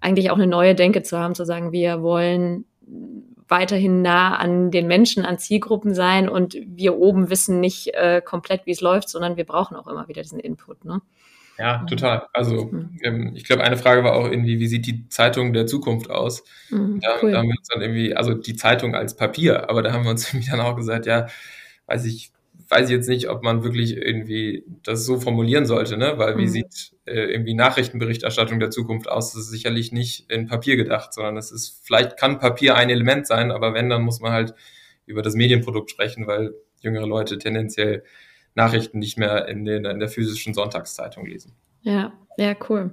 [0.00, 2.64] eigentlich auch eine neue Denke zu haben, zu sagen, wir wollen
[3.46, 8.64] weiterhin nah an den Menschen, an Zielgruppen sein und wir oben wissen nicht äh, komplett,
[8.64, 10.84] wie es läuft, sondern wir brauchen auch immer wieder diesen Input.
[10.84, 11.02] Ne?
[11.60, 11.86] Ja, mhm.
[11.88, 12.26] total.
[12.32, 12.98] Also mhm.
[13.02, 16.42] ähm, ich glaube, eine Frage war auch irgendwie, wie sieht die Zeitung der Zukunft aus?
[16.70, 17.32] Mhm, da, cool.
[17.32, 20.10] da, haben wir uns dann irgendwie, also die Zeitung als Papier, aber da haben wir
[20.10, 21.26] uns irgendwie dann auch gesagt, ja,
[21.86, 22.32] weiß ich,
[22.70, 26.14] weiß ich jetzt nicht, ob man wirklich irgendwie das so formulieren sollte, ne?
[26.16, 26.48] Weil wie mhm.
[26.48, 29.32] sieht äh, irgendwie Nachrichtenberichterstattung der Zukunft aus?
[29.32, 33.26] Das ist sicherlich nicht in Papier gedacht, sondern es ist, vielleicht kann Papier ein Element
[33.26, 34.54] sein, aber wenn, dann muss man halt
[35.04, 38.02] über das Medienprodukt sprechen, weil jüngere Leute tendenziell
[38.54, 41.54] Nachrichten nicht mehr in, den, in der physischen Sonntagszeitung lesen.
[41.82, 42.92] Ja, ja, cool.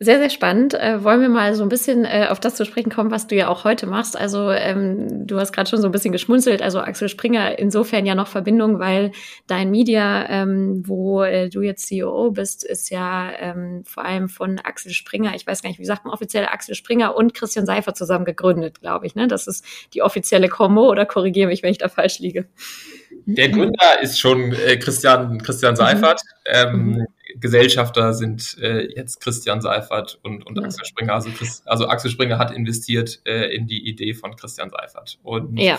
[0.00, 0.74] Sehr, sehr spannend.
[0.74, 3.36] Äh, wollen wir mal so ein bisschen äh, auf das zu sprechen kommen, was du
[3.36, 4.18] ja auch heute machst.
[4.18, 6.62] Also ähm, du hast gerade schon so ein bisschen geschmunzelt.
[6.62, 9.12] Also Axel Springer insofern ja noch Verbindung, weil
[9.46, 14.58] dein Media, ähm, wo äh, du jetzt CEO bist, ist ja ähm, vor allem von
[14.58, 17.94] Axel Springer, ich weiß gar nicht, wie sagt man offiziell, Axel Springer und Christian Seifer
[17.94, 19.14] zusammen gegründet, glaube ich.
[19.14, 19.28] Ne?
[19.28, 22.46] Das ist die offizielle Kombo oder korrigiere mich, wenn ich da falsch liege.
[23.26, 26.20] Der Gründer ist schon äh, Christian, Christian Seifert.
[26.24, 26.52] Mhm.
[26.52, 27.06] Ähm, mhm.
[27.36, 30.62] Gesellschafter sind äh, jetzt Christian Seifert und, und.
[30.62, 31.14] Axel Springer.
[31.14, 35.18] Also, Chris, also Axel Springer hat investiert äh, in die Idee von Christian Seifert.
[35.22, 35.78] Und, ja.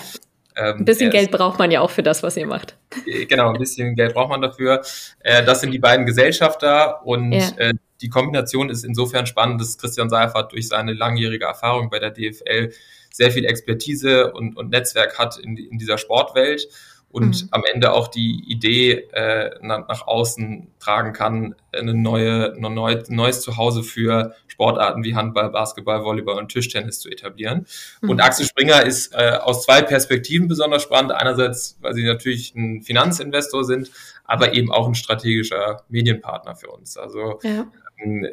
[0.57, 2.77] Ähm, ein bisschen Geld braucht man ja auch für das, was ihr macht.
[3.05, 4.81] Äh, genau, ein bisschen Geld braucht man dafür.
[5.19, 7.49] Äh, das sind die beiden Gesellschafter und ja.
[7.57, 12.11] äh, die Kombination ist insofern spannend, dass Christian Seifert durch seine langjährige Erfahrung bei der
[12.11, 12.71] DFL
[13.11, 16.67] sehr viel Expertise und, und Netzwerk hat in, in dieser Sportwelt
[17.09, 17.47] und mhm.
[17.51, 23.01] am Ende auch die Idee äh, nach, nach, außen tragen kann, eine neue, ein neu,
[23.07, 27.67] neues Zuhause für Sportarten wie Handball, Basketball, Volleyball und Tischtennis zu etablieren.
[28.01, 28.09] Mhm.
[28.09, 31.13] Und Axel Springer ist äh, aus zwei Perspektiven besonders spannend.
[31.13, 33.91] Einerseits, weil sie natürlich ein Finanzinvestor sind,
[34.25, 36.97] aber eben auch ein strategischer Medienpartner für uns.
[36.97, 37.65] Also ja.
[37.97, 38.27] ähm,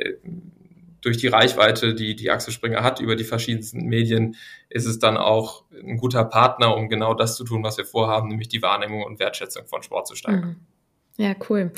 [1.02, 4.36] durch die Reichweite, die die Axel Springer hat über die verschiedensten Medien,
[4.70, 8.28] ist es dann auch ein guter Partner, um genau das zu tun, was wir vorhaben,
[8.28, 10.48] nämlich die Wahrnehmung und Wertschätzung von Sport zu steigern.
[10.48, 10.71] Mhm.
[11.18, 11.70] Ja, cool.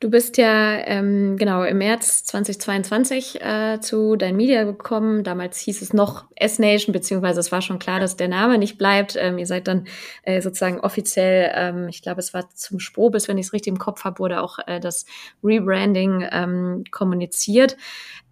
[0.00, 5.22] Du bist ja ähm, genau im März 2022 äh, zu Dein Media gekommen.
[5.22, 9.14] Damals hieß es noch S-Nation, beziehungsweise es war schon klar, dass der Name nicht bleibt.
[9.16, 9.86] Ähm, ihr seid dann
[10.24, 13.78] äh, sozusagen offiziell, ähm, ich glaube, es war zum Sprobis, wenn ich es richtig im
[13.78, 15.06] Kopf habe, wurde auch äh, das
[15.44, 17.76] Rebranding ähm, kommuniziert.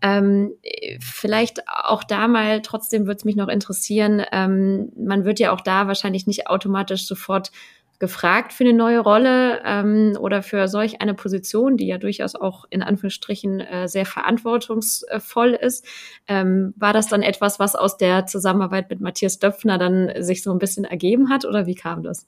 [0.02, 0.54] Ähm,
[1.00, 5.60] vielleicht auch da mal, trotzdem würde es mich noch interessieren, ähm, man wird ja auch
[5.60, 7.52] da wahrscheinlich nicht automatisch sofort
[7.98, 12.64] gefragt für eine neue Rolle ähm, oder für solch eine Position, die ja durchaus auch
[12.70, 15.84] in Anführungsstrichen äh, sehr verantwortungsvoll ist.
[16.28, 20.52] Ähm, war das dann etwas, was aus der Zusammenarbeit mit Matthias Döpfner dann sich so
[20.52, 22.26] ein bisschen ergeben hat oder wie kam das?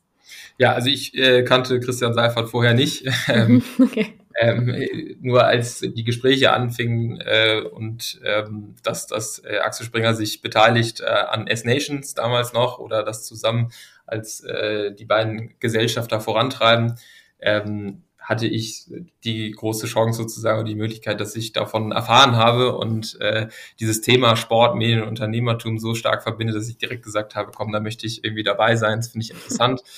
[0.59, 3.09] Ja, also ich äh, kannte Christian Seifert vorher nicht.
[3.29, 4.15] Ähm, okay.
[4.41, 4.75] Ähm,
[5.21, 11.01] nur als die Gespräche anfingen äh, und ähm, dass, dass äh, Axel Springer sich beteiligt
[11.01, 13.71] äh, an S-Nations damals noch oder das zusammen
[14.11, 16.97] als äh, die beiden Gesellschafter vorantreiben,
[17.41, 18.85] ähm, hatte ich
[19.25, 23.49] die große Chance sozusagen und die Möglichkeit, dass ich davon erfahren habe und äh,
[23.81, 27.73] dieses Thema Sport, Medien und Unternehmertum so stark verbinde, dass ich direkt gesagt habe, komm,
[27.73, 29.83] da möchte ich irgendwie dabei sein, das finde ich interessant.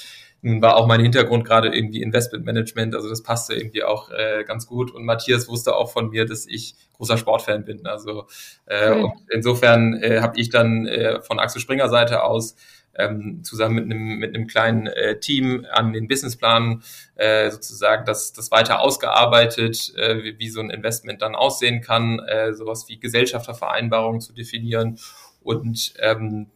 [0.45, 4.67] Nun war auch mein Hintergrund gerade irgendwie Investmentmanagement, also das passte irgendwie auch äh, ganz
[4.67, 4.91] gut.
[4.91, 7.87] Und Matthias wusste auch von mir, dass ich großer Sportfan bin.
[7.87, 8.27] Also
[8.67, 9.03] äh, okay.
[9.03, 12.57] und insofern äh, habe ich dann äh, von Axel Springer Seite aus
[12.97, 16.83] ähm, zusammen mit einem mit einem kleinen äh, Team an den Businessplan
[17.15, 22.19] äh, sozusagen das das weiter ausgearbeitet, äh, wie, wie so ein Investment dann aussehen kann,
[22.21, 24.99] äh, sowas wie Gesellschaftervereinbarungen zu definieren
[25.41, 26.47] und ähm,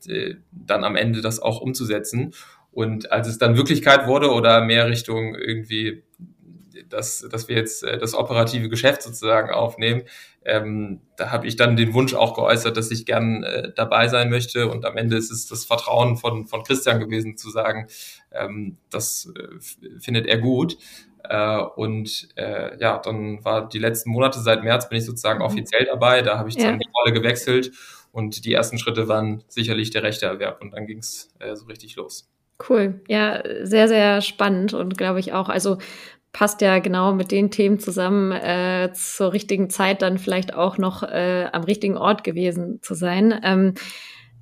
[0.53, 2.33] dann am Ende das auch umzusetzen.
[2.77, 6.03] Und als es dann Wirklichkeit wurde oder mehr Richtung irgendwie,
[6.89, 10.03] dass, dass wir jetzt äh, das operative Geschäft sozusagen aufnehmen,
[10.47, 14.31] ähm, da habe ich dann den Wunsch auch geäußert, dass ich gern äh, dabei sein
[14.31, 14.69] möchte.
[14.69, 17.89] Und am Ende ist es das Vertrauen von, von Christian gewesen, zu sagen,
[18.33, 20.79] ähm, das äh, findet er gut.
[21.29, 25.47] Äh, und äh, ja, dann war die letzten Monate seit März bin ich sozusagen mhm.
[25.47, 26.23] offiziell dabei.
[26.23, 26.79] Da habe ich dann ja.
[26.79, 27.73] die Rolle gewechselt.
[28.13, 30.63] Und die ersten Schritte waren sicherlich der rechte Erwerb.
[30.63, 32.31] Und dann ging es äh, so richtig los.
[32.69, 33.01] Cool.
[33.09, 35.77] Ja, sehr, sehr spannend und glaube ich auch, also
[36.37, 41.03] passt ja genau mit den Themen zusammen, äh, zur richtigen Zeit dann vielleicht auch noch
[41.03, 43.41] äh, am richtigen Ort gewesen zu sein.
[43.43, 43.73] Ähm,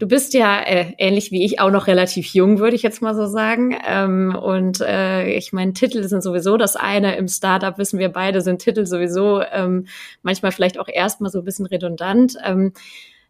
[0.01, 3.15] du bist ja äh, ähnlich wie ich auch noch relativ jung, würde ich jetzt mal
[3.15, 3.79] so sagen.
[3.87, 7.15] Ähm, und äh, ich meine, Titel sind sowieso das eine.
[7.15, 9.87] Im Startup wissen wir beide, sind Titel sowieso ähm,
[10.23, 12.35] manchmal vielleicht auch erstmal so ein bisschen redundant.
[12.45, 12.73] Ähm,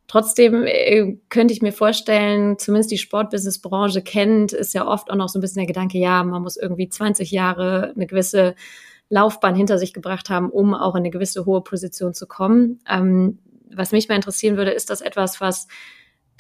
[0.07, 5.29] Trotzdem äh, könnte ich mir vorstellen, zumindest die Sportbusiness-Branche kennt, ist ja oft auch noch
[5.29, 8.55] so ein bisschen der Gedanke, ja, man muss irgendwie 20 Jahre eine gewisse
[9.09, 12.81] Laufbahn hinter sich gebracht haben, um auch in eine gewisse hohe Position zu kommen.
[12.89, 13.39] Ähm,
[13.73, 15.69] was mich mal interessieren würde, ist das etwas, was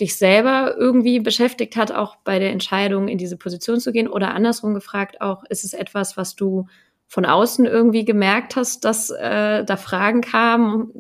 [0.01, 4.09] dich selber irgendwie beschäftigt hat, auch bei der Entscheidung, in diese Position zu gehen?
[4.09, 6.67] Oder andersrum gefragt auch, ist es etwas, was du
[7.07, 10.91] von außen irgendwie gemerkt hast, dass äh, da Fragen kamen,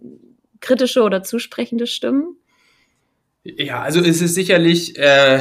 [0.60, 2.36] kritische oder zusprechende Stimmen?
[3.44, 5.38] Ja, also es ist sicherlich, äh,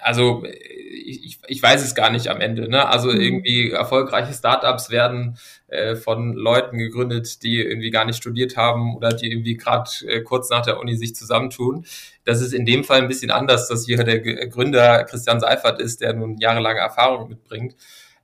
[0.00, 2.68] also ich, ich weiß es gar nicht am Ende.
[2.68, 2.86] Ne?
[2.88, 3.20] Also mhm.
[3.20, 9.10] irgendwie erfolgreiche Startups werden äh, von Leuten gegründet, die irgendwie gar nicht studiert haben oder
[9.10, 11.84] die irgendwie gerade äh, kurz nach der Uni sich zusammentun.
[12.24, 16.00] Das ist in dem Fall ein bisschen anders, dass hier der Gründer Christian Seifert ist,
[16.00, 17.74] der nun jahrelange Erfahrung mitbringt.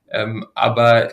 [0.09, 1.09] Ähm, aber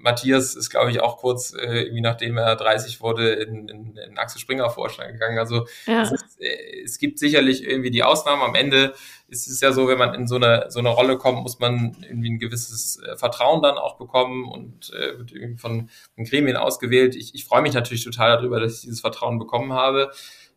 [0.00, 4.18] Matthias ist, glaube ich, auch kurz, äh, irgendwie nachdem er 30 wurde, in, in, in
[4.18, 5.38] Axel Springer Vorstand gegangen.
[5.38, 6.02] Also ja.
[6.02, 8.42] es, ist, äh, es, gibt sicherlich irgendwie die Ausnahmen.
[8.42, 8.94] Am Ende
[9.28, 11.96] ist es ja so, wenn man in so eine, so eine Rolle kommt, muss man
[12.02, 16.56] irgendwie ein gewisses äh, Vertrauen dann auch bekommen und äh, wird irgendwie von, von Gremien
[16.56, 17.14] ausgewählt.
[17.14, 20.10] Ich, ich freue mich natürlich total darüber, dass ich dieses Vertrauen bekommen habe.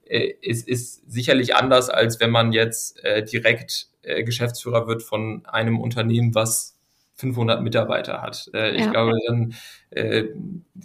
[0.06, 5.45] Äh, es ist sicherlich anders, als wenn man jetzt äh, direkt äh, Geschäftsführer wird von
[5.45, 6.73] einem Unternehmen, was
[7.24, 8.50] 500 Mitarbeiter hat.
[8.54, 8.92] Äh, ich ja.
[8.92, 9.56] glaube, dann
[9.92, 10.26] äh,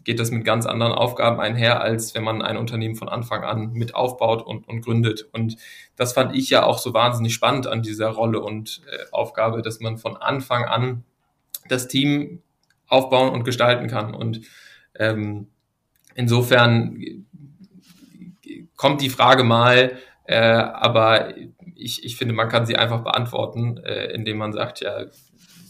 [0.05, 3.73] geht das mit ganz anderen Aufgaben einher, als wenn man ein Unternehmen von Anfang an
[3.73, 5.29] mit aufbaut und, und gründet.
[5.33, 5.57] Und
[5.97, 9.81] das fand ich ja auch so wahnsinnig spannend an dieser Rolle und äh, Aufgabe, dass
[9.81, 11.05] man von Anfang an
[11.69, 12.43] das Team
[12.87, 14.15] aufbauen und gestalten kann.
[14.15, 14.43] Und
[14.95, 15.49] ähm,
[16.15, 17.27] insofern
[18.77, 21.35] kommt die Frage mal, äh, aber
[21.75, 25.07] ich, ich finde, man kann sie einfach beantworten, äh, indem man sagt, ja,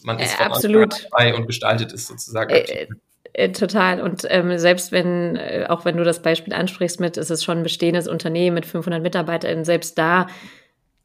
[0.03, 2.51] man ist äh, absolut dabei und gestaltet es sozusagen.
[2.51, 2.89] Äh,
[3.33, 4.01] äh, total.
[4.01, 7.59] Und ähm, selbst wenn, äh, auch wenn du das Beispiel ansprichst mit, ist es schon
[7.59, 10.27] ein bestehendes Unternehmen mit 500 Mitarbeitern, selbst da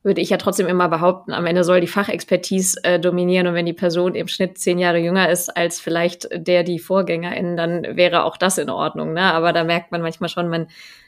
[0.03, 3.65] würde ich ja trotzdem immer behaupten, am Ende soll die Fachexpertise äh, dominieren und wenn
[3.65, 8.23] die Person im Schnitt zehn Jahre jünger ist als vielleicht der die Vorgängerin, dann wäre
[8.25, 9.13] auch das in Ordnung.
[9.13, 9.21] Ne?
[9.21, 10.67] Aber da merkt man manchmal schon, man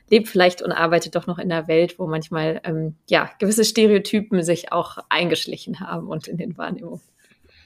[0.10, 4.44] lebt vielleicht und arbeitet doch noch in einer Welt, wo manchmal ähm, ja gewisse Stereotypen
[4.44, 7.02] sich auch eingeschlichen haben und in den Wahrnehmungen.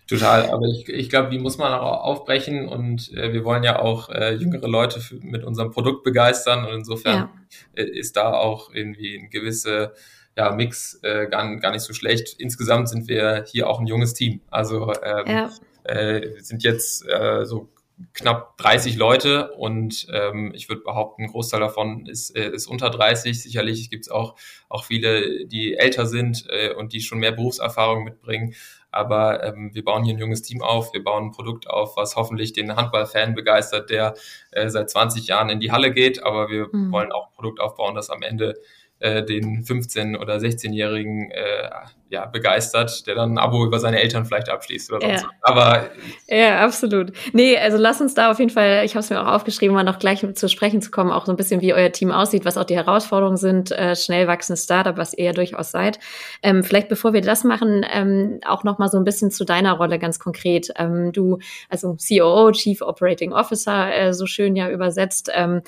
[0.09, 3.79] Total, aber ich, ich glaube, die muss man auch aufbrechen und äh, wir wollen ja
[3.79, 7.29] auch äh, jüngere Leute für, mit unserem Produkt begeistern und insofern
[7.75, 7.83] ja.
[7.83, 9.93] ist da auch irgendwie ein gewisser
[10.35, 12.39] ja, Mix äh, gar, gar nicht so schlecht.
[12.39, 14.41] Insgesamt sind wir hier auch ein junges Team.
[14.49, 15.51] Also ähm, ja.
[15.83, 17.69] äh, sind jetzt äh, so
[18.13, 22.89] knapp 30 Leute und ähm, ich würde behaupten, ein Großteil davon ist, äh, ist unter
[22.89, 23.41] 30.
[23.41, 24.35] Sicherlich gibt es auch,
[24.69, 28.55] auch viele, die älter sind äh, und die schon mehr Berufserfahrung mitbringen.
[28.91, 32.15] Aber ähm, wir bauen hier ein junges Team auf, wir bauen ein Produkt auf, was
[32.15, 34.15] hoffentlich den Handballfan begeistert, der
[34.51, 36.23] äh, seit 20 Jahren in die Halle geht.
[36.23, 36.91] Aber wir mhm.
[36.91, 38.55] wollen auch ein Produkt aufbauen, das am Ende
[38.99, 41.69] äh, den 15- oder 16-Jährigen äh,
[42.09, 45.21] ja, begeistert, der dann ein Abo über seine Eltern vielleicht abschließt oder ja.
[45.41, 45.89] Aber
[46.27, 47.13] ja, absolut.
[47.33, 49.83] Nee, also lass uns da auf jeden Fall, ich habe es mir auch aufgeschrieben, mal
[49.83, 52.57] noch gleich zu sprechen zu kommen, auch so ein bisschen, wie euer Team aussieht, was
[52.57, 55.99] auch die Herausforderungen sind, äh, schnell wachsendes Startup, was ihr ja durchaus seid.
[56.41, 59.73] Ähm, vielleicht bevor wir das machen, ähm, auch noch mal so ein bisschen zu deiner
[59.73, 60.69] Rolle ganz konkret.
[60.77, 61.37] Ähm, du,
[61.69, 65.29] also COO, Chief Operating Officer, äh, so schön ja übersetzt.
[65.33, 65.61] Ähm,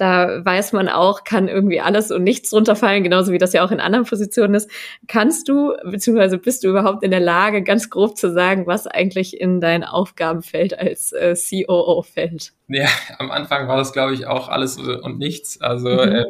[0.00, 3.70] da weiß man auch, kann irgendwie alles und nichts runterfallen, genauso wie das ja auch
[3.70, 4.70] in anderen Positionen ist.
[5.08, 9.38] Kannst du, beziehungsweise bist du überhaupt in der Lage, ganz grob zu sagen, was eigentlich
[9.38, 12.52] in dein Aufgabenfeld als äh, COO fällt?
[12.68, 15.60] Ja, am Anfang war das, glaube ich, auch alles und nichts.
[15.60, 16.14] Also mhm.
[16.14, 16.26] ähm,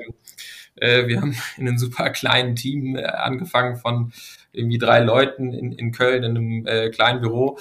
[0.76, 4.12] äh, wir haben in einem super kleinen Team äh, angefangen von
[4.52, 7.59] irgendwie drei Leuten in, in Köln in einem äh, kleinen Büro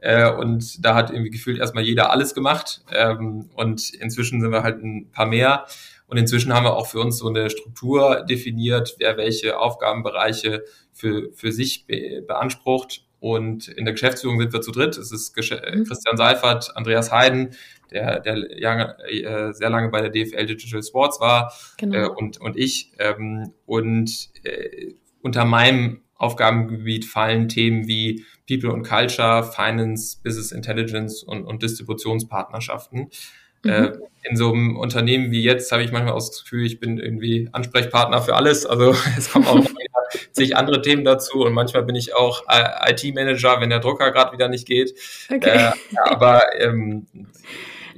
[0.00, 2.82] äh, und da hat irgendwie gefühlt erstmal jeder alles gemacht.
[2.92, 5.66] Ähm, und inzwischen sind wir halt ein paar mehr.
[6.06, 11.30] Und inzwischen haben wir auch für uns so eine Struktur definiert, wer welche Aufgabenbereiche für,
[11.34, 13.04] für sich be beansprucht.
[13.20, 14.96] Und in der Geschäftsführung sind wir zu dritt.
[14.96, 15.84] Es ist Gesch mhm.
[15.84, 17.50] Christian Seifert, Andreas Heiden,
[17.90, 21.96] der, der lange, äh, sehr lange bei der DFL Digital Sports war, genau.
[21.96, 22.92] äh, und, und ich.
[22.98, 31.22] Ähm, und äh, unter meinem Aufgabengebiet fallen Themen wie People und Culture, Finance, Business Intelligence
[31.22, 33.10] und, und Distributionspartnerschaften.
[33.64, 33.70] Mhm.
[33.70, 36.98] Äh, in so einem Unternehmen wie jetzt habe ich manchmal auch das Gefühl, ich bin
[36.98, 38.66] irgendwie Ansprechpartner für alles.
[38.66, 39.64] Also es kommen auch
[40.32, 42.42] zig andere Themen dazu und manchmal bin ich auch
[42.86, 44.94] IT-Manager, wenn der Drucker gerade wieder nicht geht.
[45.32, 45.70] Okay.
[45.70, 45.72] Äh,
[46.04, 47.06] aber ähm,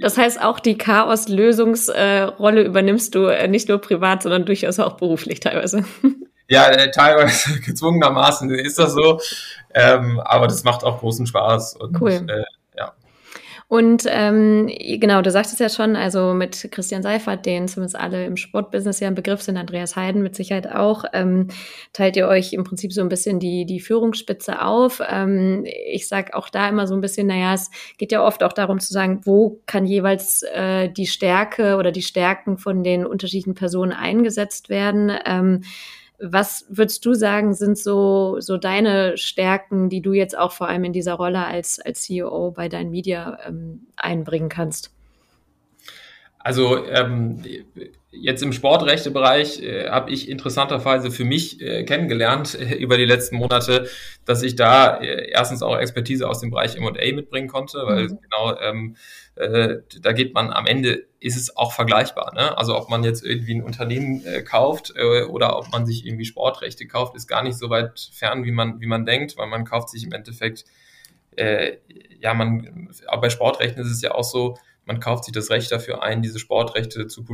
[0.00, 4.96] das heißt, auch die Chaos-Lösungsrolle äh, übernimmst du äh, nicht nur privat, sondern durchaus auch
[4.96, 5.85] beruflich teilweise.
[6.48, 9.20] Ja, äh, teilweise gezwungenermaßen ist das so.
[9.74, 11.76] Ähm, aber das macht auch großen Spaß.
[11.76, 12.26] Und, cool.
[12.28, 12.42] Äh,
[12.76, 12.92] ja.
[13.68, 14.66] Und ähm,
[15.00, 19.09] genau, du sagtest ja schon, also mit Christian Seifert, den zumindest alle im Sportbusiness ja
[19.09, 21.48] ein Begriff sind, Andreas Heiden mit Sicherheit auch, ähm,
[21.94, 25.00] teilt ihr euch im Prinzip so ein bisschen die, die Führungsspitze auf.
[25.09, 28.52] Ähm, ich sag auch da immer so ein bisschen, naja, es geht ja oft auch
[28.52, 33.55] darum zu sagen, wo kann jeweils äh, die Stärke oder die Stärken von den unterschiedlichen
[33.55, 35.11] Personen eingesetzt werden.
[35.24, 35.62] Ähm,
[36.22, 40.85] was würdest du sagen, sind so, so deine Stärken, die du jetzt auch vor allem
[40.85, 44.92] in dieser Rolle als, als CEO bei deinen Media ähm, einbringen kannst?
[46.38, 47.42] Also ähm,
[48.11, 53.37] jetzt im Sportrechtebereich äh, habe ich interessanterweise für mich äh, kennengelernt äh, über die letzten
[53.37, 53.88] Monate,
[54.24, 58.18] dass ich da äh, erstens auch Expertise aus dem Bereich M&A mitbringen konnte, weil mhm.
[58.22, 58.96] genau ähm,
[59.37, 62.35] äh, da geht man am Ende, ist es auch vergleichbar.
[62.35, 62.56] Ne?
[62.56, 66.24] Also ob man jetzt irgendwie ein Unternehmen äh, kauft äh, oder ob man sich irgendwie
[66.24, 69.64] Sportrechte kauft, ist gar nicht so weit fern, wie man, wie man denkt, weil man
[69.64, 70.64] kauft sich im Endeffekt
[71.37, 71.78] äh,
[72.20, 75.70] ja, man, aber bei Sportrechten ist es ja auch so, man kauft sich das Recht
[75.70, 77.24] dafür ein, diese Sportrechte zu,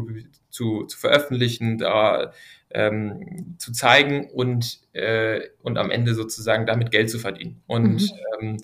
[0.50, 2.32] zu, zu veröffentlichen, da
[2.70, 7.62] ähm, zu zeigen und, äh, und am Ende sozusagen damit Geld zu verdienen.
[7.66, 8.10] Und mhm.
[8.40, 8.62] ähm, äh,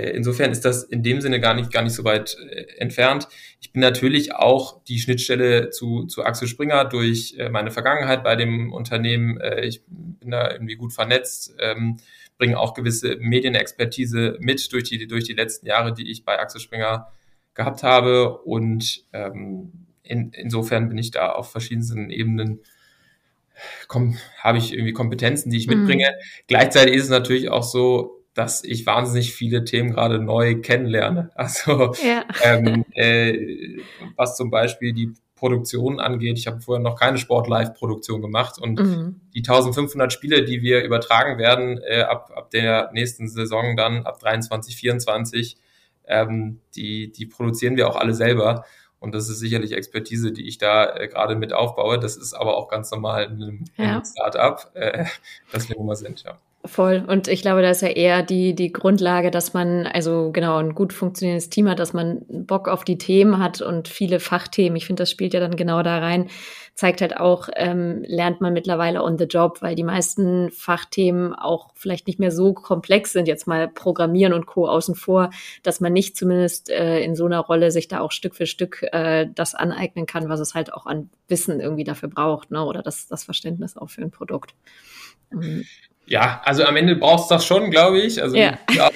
[0.00, 3.28] insofern ist das in dem Sinne gar nicht, gar nicht so weit äh, entfernt.
[3.60, 8.34] Ich bin natürlich auch die Schnittstelle zu, zu Axel Springer durch äh, meine Vergangenheit bei
[8.34, 9.40] dem Unternehmen.
[9.40, 11.98] Äh, ich bin da irgendwie gut vernetzt, ähm,
[12.38, 16.60] bringe auch gewisse Medienexpertise mit durch die, durch die letzten Jahre, die ich bei Axel
[16.60, 17.12] Springer
[17.54, 18.38] gehabt habe.
[18.38, 22.60] Und ähm, in, insofern bin ich da auf verschiedensten Ebenen
[24.38, 25.78] habe ich irgendwie Kompetenzen, die ich mhm.
[25.78, 26.10] mitbringe.
[26.10, 26.44] Mhm.
[26.48, 31.30] Gleichzeitig ist es natürlich auch so, dass ich wahnsinnig viele Themen gerade neu kennenlerne.
[31.34, 32.24] Also ja.
[32.42, 33.78] ähm, äh,
[34.16, 36.38] was zum Beispiel die Produktion angeht.
[36.38, 39.20] Ich habe vorher noch keine Sport-Live-Produktion gemacht und mhm.
[39.34, 44.18] die 1500 Spiele, die wir übertragen werden äh, ab, ab der nächsten Saison dann, ab
[44.20, 45.58] 23, 24,
[46.06, 48.64] ähm, die, die produzieren wir auch alle selber.
[49.00, 51.98] Und das ist sicherlich Expertise, die ich da äh, gerade mit aufbaue.
[51.98, 54.02] Das ist aber auch ganz normal in einem, ja.
[54.02, 55.04] Start-up, äh,
[55.52, 56.38] dass wir immer sind, ja.
[56.66, 57.04] Voll.
[57.06, 60.74] Und ich glaube, da ist ja eher die, die Grundlage, dass man, also genau, ein
[60.74, 64.74] gut funktionierendes Team hat, dass man Bock auf die Themen hat und viele Fachthemen.
[64.76, 66.30] Ich finde, das spielt ja dann genau da rein.
[66.74, 71.68] Zeigt halt auch, ähm, lernt man mittlerweile on the job, weil die meisten Fachthemen auch
[71.74, 74.66] vielleicht nicht mehr so komplex sind, jetzt mal Programmieren und Co.
[74.66, 75.28] außen vor,
[75.62, 78.82] dass man nicht zumindest äh, in so einer Rolle sich da auch Stück für Stück
[78.90, 82.64] äh, das aneignen kann, was es halt auch an Wissen irgendwie dafür braucht, ne?
[82.64, 84.54] Oder das, das Verständnis auch für ein Produkt.
[85.30, 85.64] Mhm.
[86.06, 88.22] Ja, also am Ende brauchst du das schon, glaube ich.
[88.22, 88.58] Also, ja.
[88.70, 88.90] ja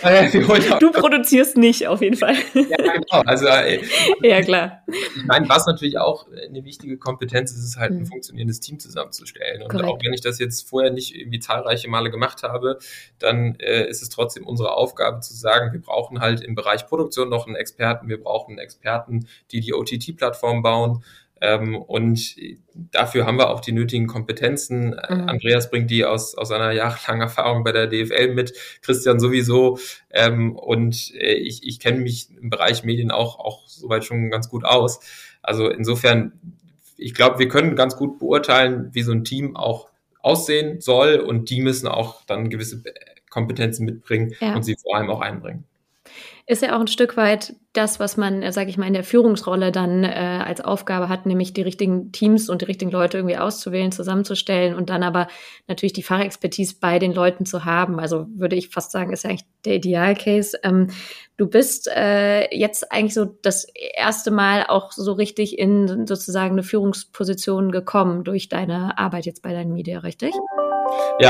[0.78, 2.34] du produzierst nicht, auf jeden Fall.
[2.54, 3.22] Ja, genau.
[3.24, 3.80] Also, äh,
[4.22, 4.82] ja, klar.
[4.86, 8.06] Ich meine, was natürlich auch eine wichtige Kompetenz ist, ist halt ein mhm.
[8.06, 9.62] funktionierendes Team zusammenzustellen.
[9.62, 9.88] Und Korrekt.
[9.88, 12.78] auch wenn ich das jetzt vorher nicht irgendwie zahlreiche Male gemacht habe,
[13.18, 17.30] dann äh, ist es trotzdem unsere Aufgabe zu sagen, wir brauchen halt im Bereich Produktion
[17.30, 21.02] noch einen Experten, wir brauchen Experten, die die OTT-Plattform bauen.
[21.40, 22.36] Ähm, und
[22.74, 24.88] dafür haben wir auch die nötigen Kompetenzen.
[24.88, 25.28] Mhm.
[25.28, 29.78] Andreas bringt die aus, aus einer jahrelangen Erfahrung bei der DFL mit, Christian sowieso.
[30.10, 34.48] Ähm, und äh, ich, ich kenne mich im Bereich Medien auch, auch soweit schon ganz
[34.48, 35.00] gut aus.
[35.42, 36.32] Also insofern,
[36.96, 39.88] ich glaube, wir können ganz gut beurteilen, wie so ein Team auch
[40.20, 42.82] aussehen soll und die müssen auch dann gewisse
[43.30, 44.54] Kompetenzen mitbringen ja.
[44.54, 45.64] und sie vor allem auch einbringen
[46.46, 49.04] ist ja auch ein Stück weit das, was man, äh, sage ich mal, in der
[49.04, 50.08] Führungsrolle dann äh,
[50.44, 54.88] als Aufgabe hat, nämlich die richtigen Teams und die richtigen Leute irgendwie auszuwählen, zusammenzustellen und
[54.88, 55.28] dann aber
[55.66, 58.00] natürlich die Fachexpertise bei den Leuten zu haben.
[58.00, 60.58] Also würde ich fast sagen, ist ja eigentlich der Idealcase.
[60.62, 60.88] Ähm,
[61.36, 66.62] du bist äh, jetzt eigentlich so das erste Mal auch so richtig in sozusagen eine
[66.62, 70.32] Führungsposition gekommen durch deine Arbeit jetzt bei deinen Media, richtig?
[70.34, 70.67] Ja,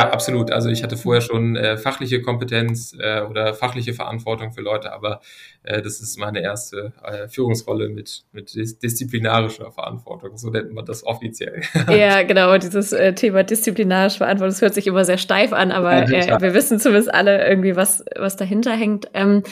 [0.05, 0.51] absolut.
[0.51, 5.21] Also ich hatte vorher schon äh, fachliche Kompetenz äh, oder fachliche Verantwortung für Leute, aber
[5.63, 10.37] äh, das ist meine erste äh, Führungsrolle mit, mit dis disziplinarischer Verantwortung.
[10.37, 11.63] So nennt man das offiziell.
[11.89, 12.57] Ja, genau.
[12.59, 16.41] Dieses äh, Thema disziplinarische Verantwortung, das hört sich immer sehr steif an, aber ja, äh,
[16.41, 19.09] wir wissen zumindest alle irgendwie, was, was dahinter hängt.
[19.15, 19.43] Ähm,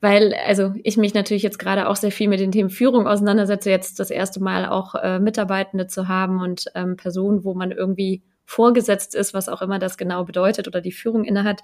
[0.00, 3.70] weil also ich mich natürlich jetzt gerade auch sehr viel mit den Themen Führung auseinandersetze,
[3.70, 8.22] jetzt das erste Mal auch äh, Mitarbeitende zu haben und ähm, Personen, wo man irgendwie
[8.46, 11.62] vorgesetzt ist, was auch immer das genau bedeutet oder die Führung innehat.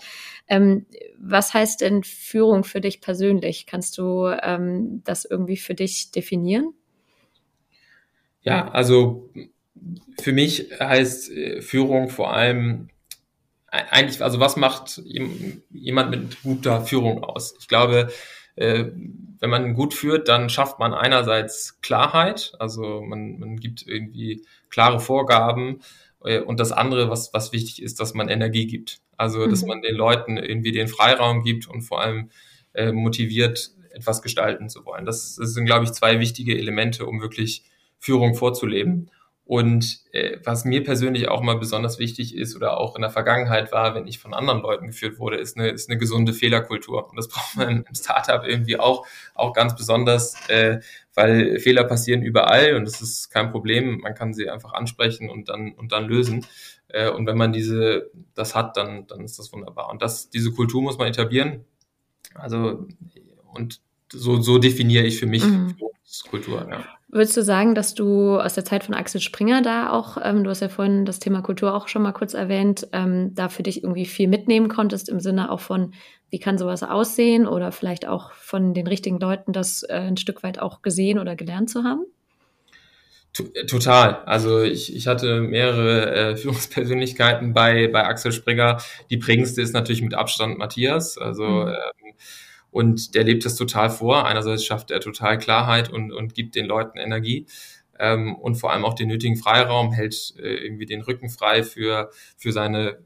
[0.48, 0.84] Ähm,
[1.18, 3.66] was heißt denn Führung für dich persönlich?
[3.66, 6.74] Kannst du ähm, das irgendwie für dich definieren?
[8.42, 9.30] Ja, also
[10.20, 12.88] für mich heißt äh, Führung vor allem
[13.68, 15.00] eigentlich, also was macht
[15.70, 17.54] jemand mit guter Führung aus?
[17.58, 18.12] Ich glaube,
[18.54, 18.84] äh,
[19.38, 25.00] wenn man gut führt, dann schafft man einerseits Klarheit, also man, man gibt irgendwie klare
[25.00, 25.80] Vorgaben,
[26.40, 29.00] und das andere, was, was wichtig ist, dass man Energie gibt.
[29.16, 29.68] Also, dass mhm.
[29.68, 32.30] man den Leuten irgendwie den Freiraum gibt und vor allem
[32.74, 35.04] äh, motiviert, etwas gestalten zu wollen.
[35.04, 37.64] Das, das sind, glaube ich, zwei wichtige Elemente, um wirklich
[37.98, 39.10] Führung vorzuleben.
[39.52, 43.70] Und äh, was mir persönlich auch mal besonders wichtig ist oder auch in der Vergangenheit
[43.70, 47.10] war, wenn ich von anderen Leuten geführt wurde, ist eine, ist eine gesunde Fehlerkultur.
[47.10, 50.80] Und das braucht man im Startup irgendwie auch, auch ganz besonders, äh,
[51.12, 53.98] weil Fehler passieren überall und das ist kein Problem.
[53.98, 56.46] Man kann sie einfach ansprechen und dann, und dann lösen.
[56.88, 59.90] Äh, und wenn man diese, das hat, dann, dann ist das wunderbar.
[59.90, 61.66] Und das, diese Kultur muss man etablieren.
[62.32, 62.86] Also,
[63.52, 65.76] und so, so definiere ich für mich mhm.
[66.30, 66.84] Kultur, ja.
[67.14, 70.50] Würdest du sagen, dass du aus der Zeit von Axel Springer da auch, ähm, du
[70.50, 73.84] hast ja vorhin das Thema Kultur auch schon mal kurz erwähnt, ähm, da für dich
[73.84, 75.92] irgendwie viel mitnehmen konntest im Sinne auch von,
[76.30, 80.42] wie kann sowas aussehen oder vielleicht auch von den richtigen Leuten das äh, ein Stück
[80.42, 82.06] weit auch gesehen oder gelernt zu haben?
[83.66, 84.22] Total.
[84.24, 88.78] Also ich, ich hatte mehrere äh, Führungspersönlichkeiten bei, bei Axel Springer.
[89.10, 91.18] Die prägendste ist natürlich mit Abstand Matthias.
[91.18, 91.74] Also mhm.
[92.72, 94.26] Und der lebt es total vor.
[94.26, 97.46] Einerseits schafft er total Klarheit und, und gibt den Leuten Energie
[98.02, 102.10] ähm, und vor allem auch den nötigen Freiraum, hält äh, irgendwie den Rücken frei für,
[102.36, 102.98] für, seine,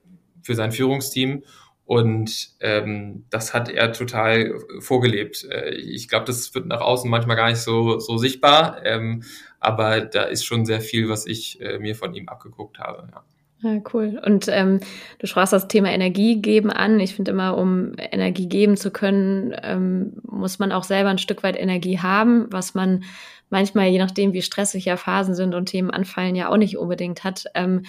[0.43, 1.45] für sein Führungsteam.
[1.85, 5.45] Und ähm, das hat er total vorgelebt.
[5.51, 9.23] Äh, ich glaube, das wird nach außen manchmal gar nicht so, so sichtbar, ähm,
[9.61, 13.09] aber da ist schon sehr viel, was ich äh, mir von ihm abgeguckt habe.
[13.12, 13.25] Ja.
[13.63, 14.21] Ja, cool.
[14.25, 14.81] Und ähm,
[15.19, 17.01] du sprachst das Thema Energie geben an.
[17.01, 21.43] Ich finde immer, um Energie geben zu können, ähm, muss man auch selber ein Stück
[21.43, 23.05] weit Energie haben, was man
[23.49, 27.25] manchmal, je nachdem, wie stressig ja Phasen sind und Themen anfallen, ja auch nicht unbedingt
[27.25, 27.45] hat.
[27.55, 27.85] Ähm,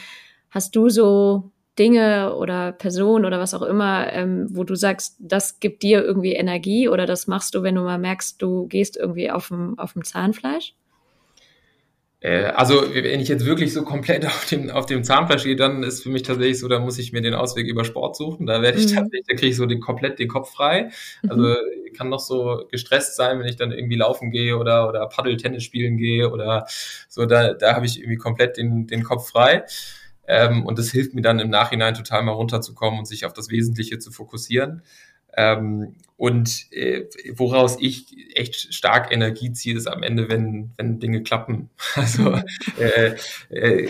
[0.49, 5.59] hast du so Dinge oder Personen oder was auch immer, ähm, wo du sagst, das
[5.59, 9.29] gibt dir irgendwie Energie oder das machst du, wenn du mal merkst, du gehst irgendwie
[9.31, 10.75] auf dem Zahnfleisch?
[12.19, 15.83] Äh, also, wenn ich jetzt wirklich so komplett auf dem, auf dem Zahnfleisch gehe, dann
[15.83, 18.45] ist für mich tatsächlich so, da muss ich mir den Ausweg über Sport suchen.
[18.45, 18.95] Da werde ich mhm.
[18.95, 20.89] tatsächlich, da kriege ich so den, komplett den Kopf frei.
[21.27, 21.55] Also, mhm.
[21.97, 25.97] kann noch so gestresst sein, wenn ich dann irgendwie laufen gehe oder, oder Paddel-Tennis spielen
[25.97, 26.65] gehe oder
[27.09, 29.63] so, da, da habe ich irgendwie komplett den, den Kopf frei.
[30.27, 33.49] Ähm, und das hilft mir dann im Nachhinein total mal runterzukommen und sich auf das
[33.49, 34.83] Wesentliche zu fokussieren.
[35.37, 41.21] Ähm, und äh, woraus ich echt stark Energie ziehe, ist am Ende, wenn, wenn Dinge
[41.21, 41.69] klappen.
[41.95, 42.39] Also
[42.79, 43.15] äh,
[43.49, 43.81] äh,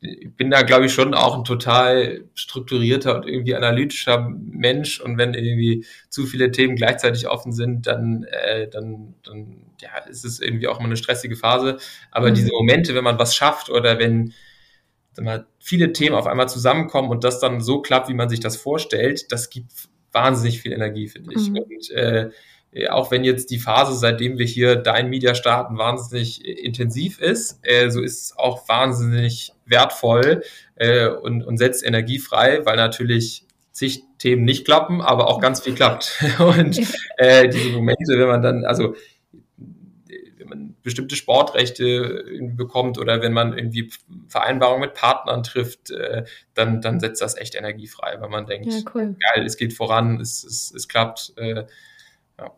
[0.00, 5.00] ich bin da, glaube ich, schon auch ein total strukturierter und irgendwie analytischer Mensch.
[5.00, 10.24] Und wenn irgendwie zu viele Themen gleichzeitig offen sind, dann, äh, dann, dann ja, ist
[10.24, 11.76] es irgendwie auch mal eine stressige Phase.
[12.10, 12.34] Aber mhm.
[12.34, 14.32] diese Momente, wenn man was schafft oder wenn
[15.18, 18.56] mal, viele Themen auf einmal zusammenkommen und das dann so klappt, wie man sich das
[18.56, 19.72] vorstellt, das gibt
[20.16, 21.50] wahnsinnig viel Energie, finde ich.
[21.50, 21.58] Mhm.
[21.58, 22.30] Und äh,
[22.88, 27.58] auch wenn jetzt die Phase, seitdem wir hier Dein Media starten, wahnsinnig äh, intensiv ist,
[27.62, 30.42] äh, so ist es auch wahnsinnig wertvoll
[30.76, 35.60] äh, und, und setzt Energie frei, weil natürlich zig Themen nicht klappen, aber auch ganz
[35.60, 36.24] viel klappt.
[36.38, 36.80] Und
[37.18, 38.94] äh, diese Momente, wenn man dann, also
[40.86, 42.24] bestimmte Sportrechte
[42.54, 43.90] bekommt oder wenn man irgendwie
[44.28, 46.22] Vereinbarungen mit Partnern trifft, äh,
[46.54, 49.16] dann, dann setzt das echt Energie frei, weil man denkt, ja, cool.
[49.34, 51.32] geil, es geht voran, es, es, es klappt.
[51.38, 51.64] Äh,
[52.38, 52.52] ja.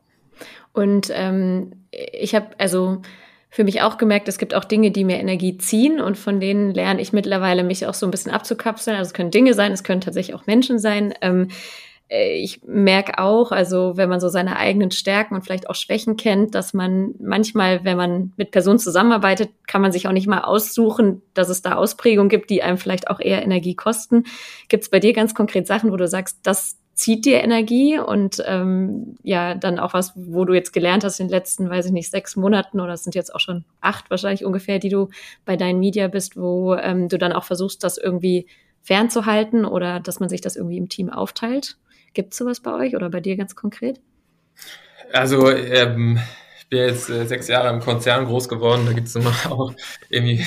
[0.74, 3.00] Und ähm, ich habe also
[3.48, 6.74] für mich auch gemerkt, es gibt auch Dinge, die mir Energie ziehen und von denen
[6.74, 8.94] lerne ich mittlerweile, mich auch so ein bisschen abzukapseln.
[8.94, 11.14] Also es können Dinge sein, es können tatsächlich auch Menschen sein.
[11.22, 11.54] Ähm, äh,
[12.10, 16.54] ich merke auch, also wenn man so seine eigenen Stärken und vielleicht auch Schwächen kennt,
[16.54, 21.20] dass man manchmal, wenn man mit Personen zusammenarbeitet, kann man sich auch nicht mal aussuchen,
[21.34, 24.24] dass es da Ausprägungen gibt, die einem vielleicht auch eher Energie kosten.
[24.68, 28.42] Gibt es bei dir ganz konkret Sachen, wo du sagst, das zieht dir Energie und
[28.46, 31.92] ähm, ja, dann auch was, wo du jetzt gelernt hast in den letzten, weiß ich
[31.92, 35.08] nicht, sechs Monaten oder es sind jetzt auch schon acht wahrscheinlich ungefähr, die du
[35.44, 38.46] bei deinen Media bist, wo ähm, du dann auch versuchst, das irgendwie
[38.82, 41.76] fernzuhalten oder dass man sich das irgendwie im Team aufteilt?
[42.14, 44.00] Gibt es sowas bei euch oder bei dir ganz konkret?
[45.12, 46.18] Also ähm,
[46.58, 49.72] ich bin jetzt äh, sechs Jahre im Konzern groß geworden, da gibt es immer auch
[50.08, 50.44] irgendwie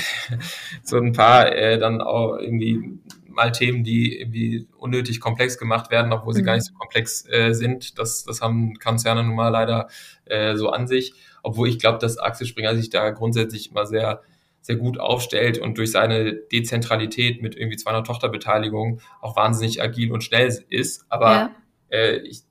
[0.83, 2.99] so ein paar äh, dann auch irgendwie
[3.31, 6.45] mal Themen, die irgendwie unnötig komplex gemacht werden, obwohl sie mhm.
[6.45, 7.97] gar nicht so komplex äh, sind.
[7.97, 9.87] Das, das haben Konzerne nun mal leider
[10.25, 11.13] äh, so an sich.
[11.43, 14.21] Obwohl ich glaube, dass Axel Springer sich da grundsätzlich immer sehr
[14.61, 20.23] sehr gut aufstellt und durch seine Dezentralität mit irgendwie 200 Tochterbeteiligung auch wahnsinnig agil und
[20.23, 21.05] schnell ist.
[21.09, 21.51] Aber ja.
[21.89, 22.43] äh, ich,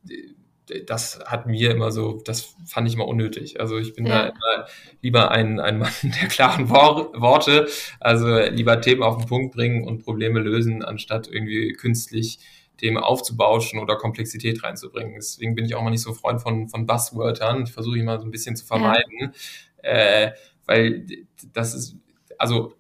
[0.87, 3.61] das hat mir immer so, das fand ich immer unnötig.
[3.61, 4.23] Also ich bin ja.
[4.23, 4.67] da immer
[5.03, 7.69] lieber ein, ein Mann der klaren Wor Worte,
[8.01, 12.39] also lieber Themen auf den Punkt bringen und Probleme lösen, anstatt irgendwie künstlich
[12.77, 15.15] Themen aufzubauschen oder Komplexität reinzubringen.
[15.17, 17.65] Deswegen bin ich auch mal nicht so Freund von, von Buzzwörtern.
[17.65, 19.33] Ich versuche immer so ein bisschen zu vermeiden.
[19.83, 19.91] Ja.
[19.91, 20.33] Äh,
[20.67, 21.05] weil
[21.53, 21.97] das ist,
[22.41, 22.75] also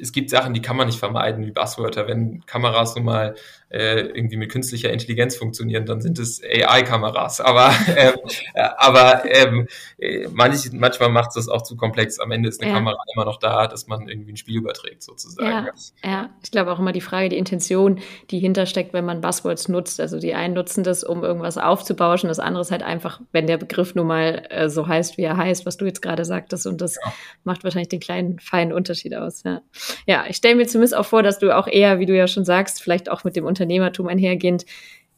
[0.00, 2.08] es gibt Sachen, die kann man nicht vermeiden, wie Buzzwörter.
[2.08, 3.34] Wenn Kameras nun mal
[3.68, 7.40] äh, irgendwie mit künstlicher Intelligenz funktionieren, dann sind es AI-Kameras.
[7.40, 8.14] Aber, ähm,
[8.54, 9.68] äh, aber ähm,
[9.98, 12.18] äh, manch, manchmal macht es das auch zu komplex.
[12.18, 12.76] Am Ende ist eine ja.
[12.76, 15.48] Kamera immer noch da, dass man irgendwie ein Spiel überträgt, sozusagen.
[15.48, 15.68] Ja,
[16.02, 16.30] ja.
[16.42, 18.00] ich glaube auch immer die Frage, die Intention,
[18.30, 20.00] die hintersteckt, wenn man Buzzwords nutzt.
[20.00, 23.58] Also die einen nutzen das, um irgendwas aufzubauschen, das andere ist halt einfach, wenn der
[23.58, 26.66] Begriff nun mal äh, so heißt, wie er heißt, was du jetzt gerade sagtest.
[26.66, 27.12] Und das ja.
[27.44, 29.42] macht wahrscheinlich den kleinen, feinen Unterschied aus.
[29.44, 29.62] Ja,
[30.06, 32.44] ja ich stelle mir zumindest auch vor, dass du auch eher, wie du ja schon
[32.44, 34.66] sagst, vielleicht auch mit dem Unternehmertum einhergehend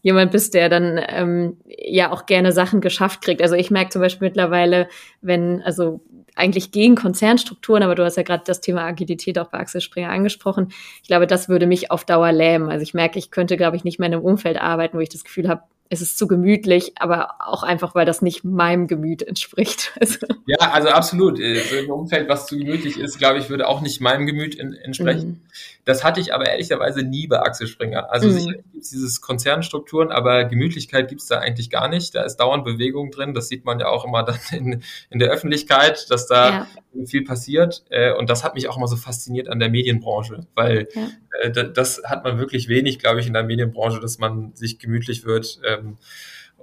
[0.03, 3.41] jemand bist, der dann ähm, ja auch gerne Sachen geschafft kriegt.
[3.41, 4.89] Also ich merke zum Beispiel mittlerweile,
[5.21, 6.01] wenn, also
[6.35, 10.11] eigentlich gegen Konzernstrukturen, aber du hast ja gerade das Thema Agilität auch bei Axel Springer
[10.11, 10.73] angesprochen.
[11.03, 12.71] Ich glaube, das würde mich auf Dauer lähmen.
[12.71, 15.11] Also ich merke, ich könnte, glaube ich, nicht mehr in einem Umfeld arbeiten, wo ich
[15.11, 15.63] das Gefühl habe,
[15.93, 19.93] es ist zu gemütlich, aber auch einfach, weil das nicht meinem Gemüt entspricht.
[20.03, 20.27] Also.
[20.47, 21.39] Ja, also absolut.
[21.39, 24.55] Äh, so ein Umfeld, was zu gemütlich ist, glaube ich, würde auch nicht meinem Gemüt
[24.55, 25.29] in, entsprechen.
[25.29, 25.41] Mhm.
[25.85, 28.13] Das hatte ich aber ehrlicherweise nie bei Axel Springer.
[28.13, 28.33] Also mhm.
[28.33, 32.15] sicher gibt es dieses Konzernstrukturen, aber Gemütlichkeit gibt es da eigentlich gar nicht.
[32.15, 33.35] Da ist dauernd Bewegung drin.
[33.35, 36.67] Das sieht man ja auch immer dann in, in der Öffentlichkeit, dass da ja.
[37.07, 37.85] viel passiert.
[37.91, 41.09] Äh, und das hat mich auch immer so fasziniert an der Medienbranche, weil ja.
[41.41, 45.25] Äh, das hat man wirklich wenig, glaube ich, in der Medienbranche, dass man sich gemütlich
[45.25, 45.61] wird.
[45.67, 45.99] Ähm,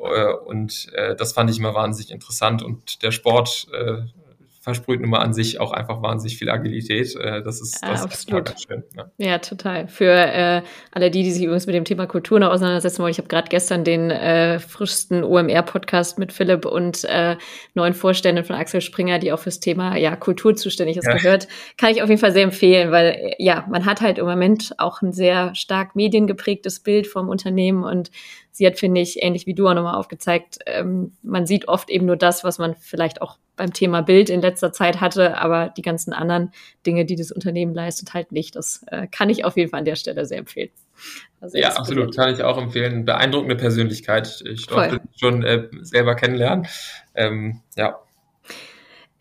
[0.02, 2.64] äh, und das fand ich immer wahnsinnig interessant.
[2.64, 3.68] Und der Sport
[4.60, 7.16] versprüht nun mal an sich auch einfach wahnsinnig viel Agilität.
[7.16, 8.50] Äh, das ist, das absolut.
[8.50, 8.84] ist ganz schön.
[8.96, 9.12] Ja.
[9.18, 9.88] ja, total.
[9.88, 13.18] Für äh, alle die, die sich übrigens mit dem Thema Kultur noch auseinandersetzen wollen, ich
[13.20, 17.38] habe gerade gestern den äh, frischsten OMR-Podcast mit Philipp und äh,
[17.74, 21.16] neuen Vorständen von Axel Springer, die auch fürs Thema ja, Kultur zuständig ist, ja.
[21.16, 21.48] gehört.
[21.78, 25.02] Kann ich auf jeden Fall sehr empfehlen, weil ja, man hat halt im Moment auch
[25.02, 28.12] ein sehr stark mediengeprägtes Bild vom Unternehmen und
[28.52, 32.06] sie hat, finde ich, ähnlich wie du auch nochmal aufgezeigt, ähm, man sieht oft eben
[32.06, 35.82] nur das, was man vielleicht auch beim Thema Bild in letzter Zeit hatte, aber die
[35.82, 36.52] ganzen anderen
[36.86, 38.56] Dinge, die das Unternehmen leistet, halt nicht.
[38.56, 40.70] Das äh, kann ich auf jeden Fall an der Stelle sehr empfehlen.
[41.42, 43.06] Also ja, absolut, kann ich auch empfehlen.
[43.06, 44.44] Beeindruckende Persönlichkeit.
[44.46, 46.68] Ich durfte schon äh, selber kennenlernen.
[47.16, 48.00] Ähm, ja.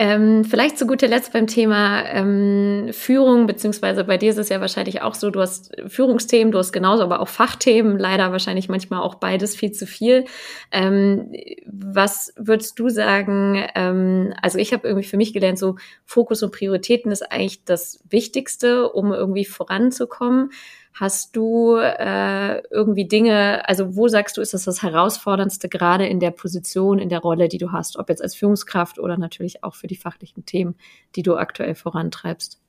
[0.00, 4.60] Ähm, vielleicht zu guter Letzt beim Thema ähm, Führung, beziehungsweise bei dir ist es ja
[4.60, 9.00] wahrscheinlich auch so, du hast Führungsthemen, du hast genauso aber auch Fachthemen, leider wahrscheinlich manchmal
[9.00, 10.26] auch beides viel zu viel.
[10.70, 11.32] Ähm,
[11.66, 15.74] was würdest du sagen, ähm, also ich habe irgendwie für mich gelernt, so
[16.04, 20.50] Fokus und Prioritäten ist eigentlich das Wichtigste, um irgendwie voranzukommen.
[20.94, 26.20] Hast du äh, irgendwie Dinge, also wo sagst du, ist das das Herausforderndste gerade in
[26.20, 29.74] der Position, in der Rolle, die du hast, ob jetzt als Führungskraft oder natürlich auch
[29.74, 30.76] für die fachlichen Themen,
[31.14, 32.60] die du aktuell vorantreibst?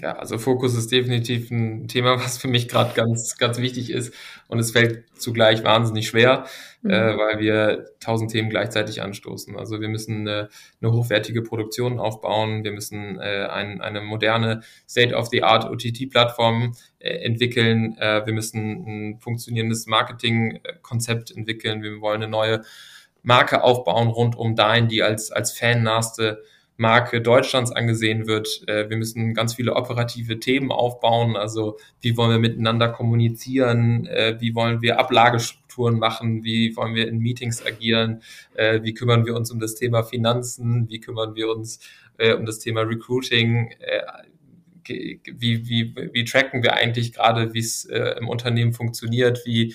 [0.00, 4.14] Ja, also Fokus ist definitiv ein Thema, was für mich gerade ganz, ganz wichtig ist.
[4.48, 6.46] Und es fällt zugleich wahnsinnig schwer,
[6.82, 6.90] mhm.
[6.90, 9.56] äh, weil wir tausend Themen gleichzeitig anstoßen.
[9.56, 10.48] Also wir müssen eine,
[10.80, 12.64] eine hochwertige Produktion aufbauen.
[12.64, 17.96] Wir müssen äh, ein, eine moderne State-of-the-Art OTT-Plattform äh, entwickeln.
[17.98, 21.82] Äh, wir müssen ein funktionierendes Marketing-Konzept entwickeln.
[21.82, 22.62] Wir wollen eine neue
[23.22, 26.42] Marke aufbauen rund um Dein, die als, als fannahste
[26.76, 28.62] Marke Deutschlands angesehen wird.
[28.66, 31.36] Äh, wir müssen ganz viele operative Themen aufbauen.
[31.36, 34.06] Also wie wollen wir miteinander kommunizieren?
[34.06, 36.44] Äh, wie wollen wir Ablagestrukturen machen?
[36.44, 38.22] Wie wollen wir in Meetings agieren?
[38.54, 40.88] Äh, wie kümmern wir uns um das Thema Finanzen?
[40.88, 41.80] Wie kümmern wir uns
[42.38, 43.70] um das Thema Recruiting?
[44.86, 45.20] wie,
[45.68, 49.42] wie, wie tracken wir eigentlich gerade, wie es im Unternehmen funktioniert?
[49.44, 49.74] Wie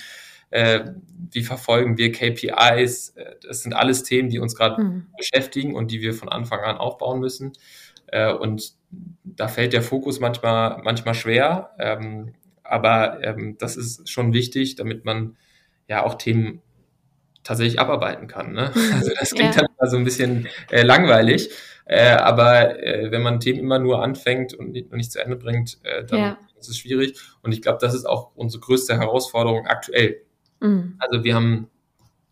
[0.49, 0.85] äh,
[1.31, 3.09] wie verfolgen wir KPIs.
[3.09, 5.07] Äh, das sind alles Themen, die uns gerade mhm.
[5.17, 7.53] beschäftigen und die wir von Anfang an aufbauen müssen.
[8.07, 8.73] Äh, und
[9.23, 12.33] da fällt der Fokus manchmal, manchmal schwer, ähm,
[12.63, 15.37] aber ähm, das ist schon wichtig, damit man
[15.87, 16.61] ja auch Themen
[17.43, 18.53] tatsächlich abarbeiten kann.
[18.53, 18.71] Ne?
[18.73, 18.93] Mhm.
[18.93, 19.61] Also das klingt ja.
[19.61, 21.49] dann immer so ein bisschen äh, langweilig,
[21.85, 25.37] äh, aber äh, wenn man Themen immer nur anfängt und nicht, und nicht zu Ende
[25.37, 26.37] bringt, äh, dann ja.
[26.59, 27.17] ist es schwierig.
[27.41, 30.21] Und ich glaube, das ist auch unsere größte Herausforderung aktuell.
[30.59, 30.95] Mhm.
[30.99, 31.69] Also wir haben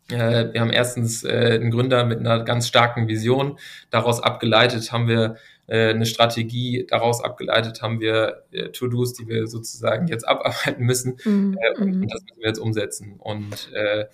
[0.09, 3.57] äh, wir haben erstens äh, einen Gründer mit einer ganz starken Vision.
[3.89, 6.85] Daraus abgeleitet haben wir äh, eine Strategie.
[6.87, 11.17] Daraus abgeleitet haben wir äh, To-Dos, die wir sozusagen jetzt abarbeiten müssen.
[11.25, 11.57] Mhm.
[11.59, 13.15] Äh, und, und, das müssen wir jetzt umsetzen.
[13.19, 14.05] Und äh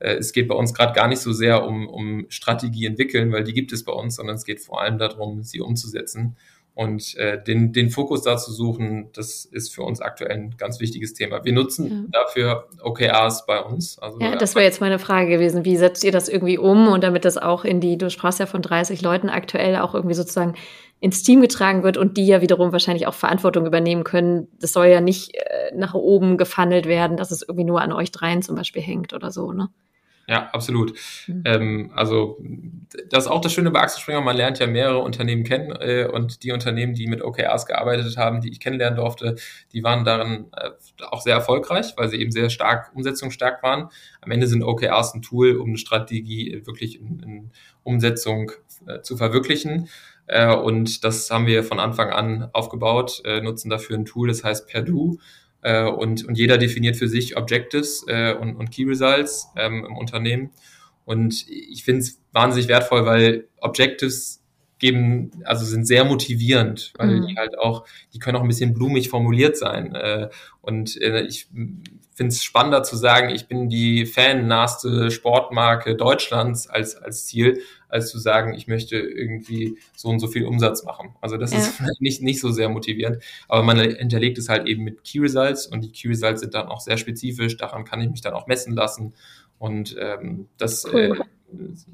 [0.00, 3.52] es geht bei uns gerade gar nicht so sehr um, um Strategie entwickeln, weil die
[3.52, 6.36] gibt es bei uns, sondern es geht vor allem darum, sie umzusetzen.
[6.78, 10.78] Und äh, den, den Fokus da zu suchen, das ist für uns aktuell ein ganz
[10.78, 11.44] wichtiges Thema.
[11.44, 12.20] Wir nutzen ja.
[12.22, 13.98] dafür OKRs bei uns.
[13.98, 15.64] Also, ja, das wäre jetzt meine Frage gewesen.
[15.64, 18.46] Wie setzt ihr das irgendwie um und damit das auch in die, du sprachst ja
[18.46, 20.54] von 30 Leuten aktuell auch irgendwie sozusagen
[21.00, 24.46] ins Team getragen wird und die ja wiederum wahrscheinlich auch Verantwortung übernehmen können.
[24.60, 28.12] Das soll ja nicht äh, nach oben gefunnelt werden, dass es irgendwie nur an euch
[28.12, 29.68] dreien zum Beispiel hängt oder so, ne?
[30.28, 30.92] Ja, absolut.
[31.26, 31.42] Mhm.
[31.46, 32.38] Ähm, also
[33.08, 36.06] das ist auch das Schöne bei Axel Springer, man lernt ja mehrere Unternehmen kennen äh,
[36.06, 39.36] und die Unternehmen, die mit OKRs gearbeitet haben, die ich kennenlernen durfte,
[39.72, 40.70] die waren darin äh,
[41.06, 43.88] auch sehr erfolgreich, weil sie eben sehr stark umsetzungsstark waren.
[44.20, 47.50] Am Ende sind OKRs ein Tool, um eine Strategie wirklich in, in
[47.82, 48.52] Umsetzung
[48.86, 49.88] äh, zu verwirklichen.
[50.26, 54.44] Äh, und das haben wir von Anfang an aufgebaut, äh, nutzen dafür ein Tool, das
[54.44, 55.16] heißt Perdue
[55.68, 59.96] äh, und, und jeder definiert für sich Objectives äh, und, und Key Results ähm, im
[59.98, 60.50] Unternehmen.
[61.04, 64.42] Und ich finde es wahnsinnig wertvoll, weil Objectives
[64.78, 67.26] geben, also sind sehr motivierend, weil mhm.
[67.26, 69.94] die halt auch, die können auch ein bisschen blumig formuliert sein.
[69.94, 70.30] Äh,
[70.62, 71.48] und äh, ich
[72.14, 78.10] finde es spannender zu sagen, ich bin die fannahste Sportmarke Deutschlands als, als Ziel, als
[78.10, 81.14] zu sagen, ich möchte irgendwie so und so viel Umsatz machen.
[81.20, 81.58] Also das ja.
[81.58, 85.66] ist nicht, nicht so sehr motivierend, aber man hinterlegt es halt eben mit Key Results
[85.66, 88.46] und die Key Results sind dann auch sehr spezifisch, daran kann ich mich dann auch
[88.46, 89.14] messen lassen
[89.58, 91.16] Und ähm, das cool.
[91.16, 91.24] äh,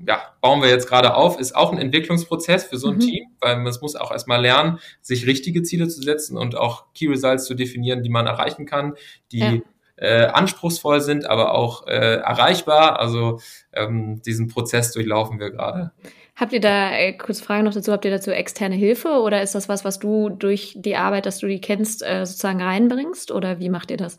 [0.07, 3.01] ja, bauen wir jetzt gerade auf, ist auch ein Entwicklungsprozess für so ein mhm.
[3.01, 7.07] Team, weil man muss auch erstmal lernen, sich richtige Ziele zu setzen und auch Key
[7.07, 8.95] Results zu definieren, die man erreichen kann,
[9.31, 9.59] die ja.
[9.97, 13.01] Äh, anspruchsvoll sind, aber auch äh, erreichbar.
[13.01, 13.41] Also
[13.73, 15.93] ähm, diesen Prozess durchlaufen wir gerade.
[16.37, 19.55] Habt ihr da, äh, kurz Frage noch dazu, habt ihr dazu externe Hilfe oder ist
[19.55, 23.61] das was, was du durch die Arbeit, dass du die kennst, äh, sozusagen reinbringst oder
[23.61, 24.19] wie macht ihr das?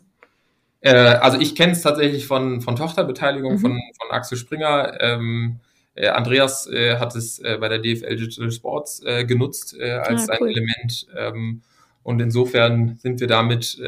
[0.80, 3.58] Äh, also ich kenne es tatsächlich von, von Tochterbeteiligung mhm.
[3.58, 4.98] von, von Axel Springer.
[5.00, 5.60] Ähm,
[5.94, 10.48] äh, Andreas äh, hat es äh, bei der DFL Digital Sports genutzt als ah, cool.
[10.48, 11.06] ein Element.
[11.16, 11.62] Ähm,
[12.02, 13.78] und insofern sind wir damit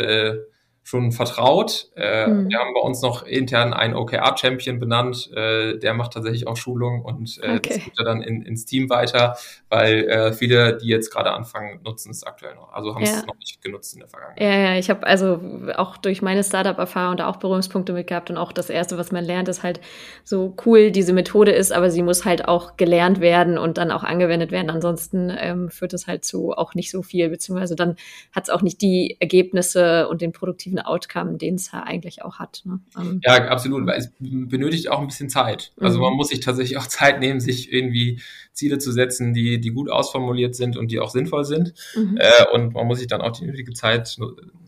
[0.88, 1.90] schon vertraut.
[1.96, 2.48] Äh, mhm.
[2.48, 7.02] Wir haben bei uns noch intern einen OKR-Champion benannt, äh, der macht tatsächlich auch Schulung
[7.02, 7.74] und äh, okay.
[7.74, 9.36] das gibt er dann in, ins Team weiter,
[9.68, 12.72] weil äh, viele, die jetzt gerade anfangen, nutzen es aktuell noch.
[12.72, 13.10] Also haben ja.
[13.10, 14.40] es noch nicht genutzt in der Vergangenheit.
[14.40, 15.42] Ja, ja, ich habe also
[15.76, 19.26] auch durch meine Startup-Erfahrung da auch Berührungspunkte mit gehabt und auch das Erste, was man
[19.26, 19.80] lernt, ist halt
[20.24, 24.04] so cool diese Methode ist, aber sie muss halt auch gelernt werden und dann auch
[24.04, 24.70] angewendet werden.
[24.70, 27.96] Ansonsten ähm, führt es halt zu auch nicht so viel, beziehungsweise dann
[28.32, 32.22] hat es auch nicht die Ergebnisse und den produktiven positiven Outcome, den es ja eigentlich
[32.22, 32.62] auch hat.
[32.64, 32.80] Ne?
[32.96, 33.20] Ähm.
[33.24, 35.72] Ja, absolut, weil es benötigt auch ein bisschen Zeit.
[35.80, 36.04] Also mhm.
[36.04, 38.20] man muss sich tatsächlich auch Zeit nehmen, sich irgendwie
[38.52, 41.74] Ziele zu setzen, die, die gut ausformuliert sind und die auch sinnvoll sind.
[41.94, 42.18] Mhm.
[42.18, 44.16] Äh, und man muss sich dann auch die nötige Zeit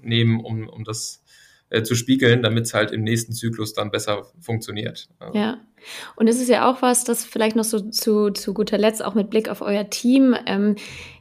[0.03, 1.23] nehmen, um, um das
[1.71, 5.09] äh, zu spiegeln, damit es halt im nächsten Zyklus dann besser funktioniert.
[5.35, 5.59] Ja.
[6.17, 9.15] Und es ist ja auch was, das vielleicht noch so zu, zu guter Letzt auch
[9.15, 10.37] mit Blick auf euer Team.
[10.47, 10.77] Ähm,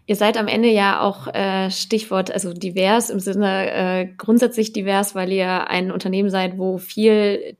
[0.10, 5.14] Ihr seid am Ende ja auch äh, Stichwort, also divers im Sinne äh, grundsätzlich divers,
[5.14, 7.56] weil ihr ein Unternehmen seid, wo viel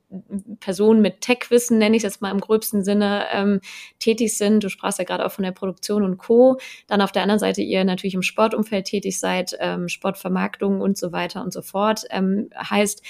[0.58, 3.60] Personen mit Tech-Wissen, nenne ich es mal im gröbsten Sinne, ähm,
[4.00, 4.64] tätig sind.
[4.64, 6.58] Du sprachst ja gerade auch von der Produktion und Co.
[6.88, 11.12] Dann auf der anderen Seite ihr natürlich im Sportumfeld tätig seid, ähm, Sportvermarktung und so
[11.12, 12.02] weiter und so fort.
[12.10, 13.04] Ähm, heißt,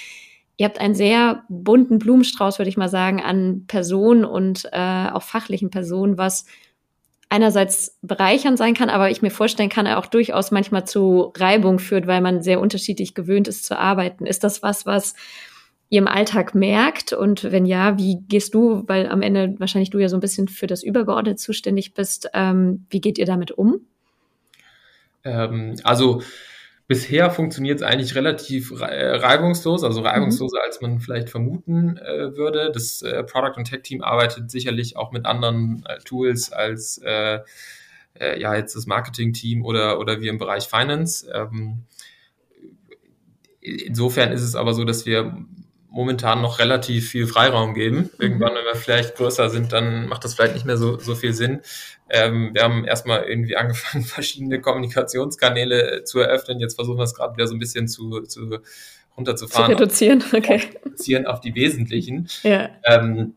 [0.61, 5.23] ihr habt einen sehr bunten Blumenstrauß, würde ich mal sagen, an Personen und äh, auch
[5.23, 6.45] fachlichen Personen, was
[7.29, 11.79] einerseits bereichernd sein kann, aber ich mir vorstellen kann, er auch durchaus manchmal zu Reibung
[11.79, 14.27] führt, weil man sehr unterschiedlich gewöhnt ist zu arbeiten.
[14.27, 15.15] Ist das was, was
[15.89, 17.11] ihr im Alltag merkt?
[17.11, 20.47] Und wenn ja, wie gehst du, weil am Ende wahrscheinlich du ja so ein bisschen
[20.47, 23.79] für das Übergeordnete zuständig bist, ähm, wie geht ihr damit um?
[25.23, 26.21] Ähm, also
[26.91, 30.65] Bisher funktioniert es eigentlich relativ äh, reibungslos, also reibungsloser, mhm.
[30.65, 32.69] als man vielleicht vermuten äh, würde.
[32.73, 37.39] Das äh, Product- und Tech-Team arbeitet sicherlich auch mit anderen äh, Tools als äh,
[38.19, 41.31] äh, ja jetzt das Marketing-Team oder, oder wir im Bereich Finance.
[41.33, 41.83] Ähm,
[43.61, 45.45] insofern ist es aber so, dass wir
[45.91, 47.97] momentan noch relativ viel Freiraum geben.
[47.97, 48.09] Mhm.
[48.17, 51.33] Irgendwann, wenn wir vielleicht größer sind, dann macht das vielleicht nicht mehr so, so viel
[51.33, 51.61] Sinn.
[52.09, 56.59] Ähm, wir haben erstmal irgendwie angefangen, verschiedene Kommunikationskanäle zu eröffnen.
[56.59, 58.59] Jetzt versuchen wir es gerade wieder so ein bisschen zu, zu
[59.17, 59.65] runterzufahren.
[59.65, 60.61] Zu reduzieren, okay.
[60.85, 62.29] Reduzieren auf die wesentlichen.
[62.43, 62.69] Ja.
[62.85, 63.35] Ähm,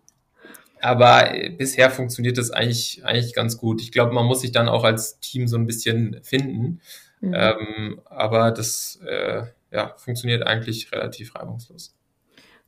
[0.80, 3.80] aber bisher funktioniert das eigentlich, eigentlich ganz gut.
[3.80, 6.80] Ich glaube, man muss sich dann auch als Team so ein bisschen finden.
[7.20, 7.34] Mhm.
[7.34, 9.42] Ähm, aber das äh,
[9.72, 11.93] ja, funktioniert eigentlich relativ reibungslos.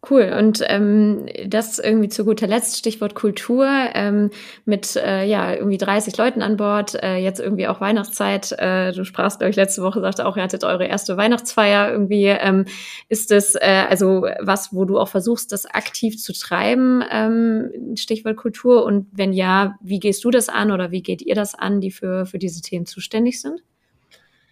[0.09, 0.33] Cool.
[0.39, 4.31] Und ähm, das irgendwie zu guter Letzt, Stichwort Kultur, ähm,
[4.65, 8.53] mit äh, ja irgendwie 30 Leuten an Bord, äh, jetzt irgendwie auch Weihnachtszeit.
[8.53, 12.27] Äh, du sprachst, glaube ich, letzte Woche, sagte auch, ihr hattet eure erste Weihnachtsfeier irgendwie.
[12.27, 12.67] Ähm,
[13.09, 18.37] ist das äh, also was, wo du auch versuchst, das aktiv zu treiben, ähm, Stichwort
[18.37, 18.85] Kultur?
[18.85, 21.91] Und wenn ja, wie gehst du das an oder wie geht ihr das an, die
[21.91, 23.61] für, für diese Themen zuständig sind?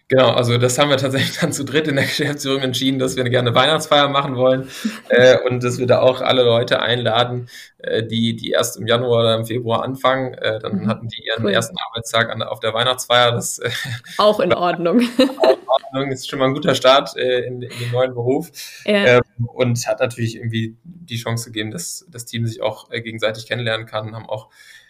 [0.07, 3.23] Genau, also das haben wir tatsächlich dann zu dritt in der Geschäftsführung entschieden, dass wir
[3.23, 4.69] eine gerne Weihnachtsfeier machen wollen
[5.09, 7.49] äh, und dass wir da auch alle Leute einladen,
[7.79, 10.35] äh, die, die erst im Januar oder im Februar anfangen.
[10.35, 10.87] Äh, dann mhm.
[10.87, 11.51] hatten die ihren cool.
[11.51, 13.31] ersten Arbeitstag an, auf der Weihnachtsfeier.
[13.31, 13.71] Das, äh,
[14.17, 15.01] auch in Ordnung.
[15.41, 18.51] auch in Ordnung, ist schon mal ein guter Start äh, in, in den neuen Beruf
[18.85, 19.17] ja.
[19.17, 19.21] ähm,
[19.55, 23.87] und hat natürlich irgendwie die Chance gegeben, dass das Team sich auch äh, gegenseitig kennenlernen
[23.87, 24.49] kann, haben auch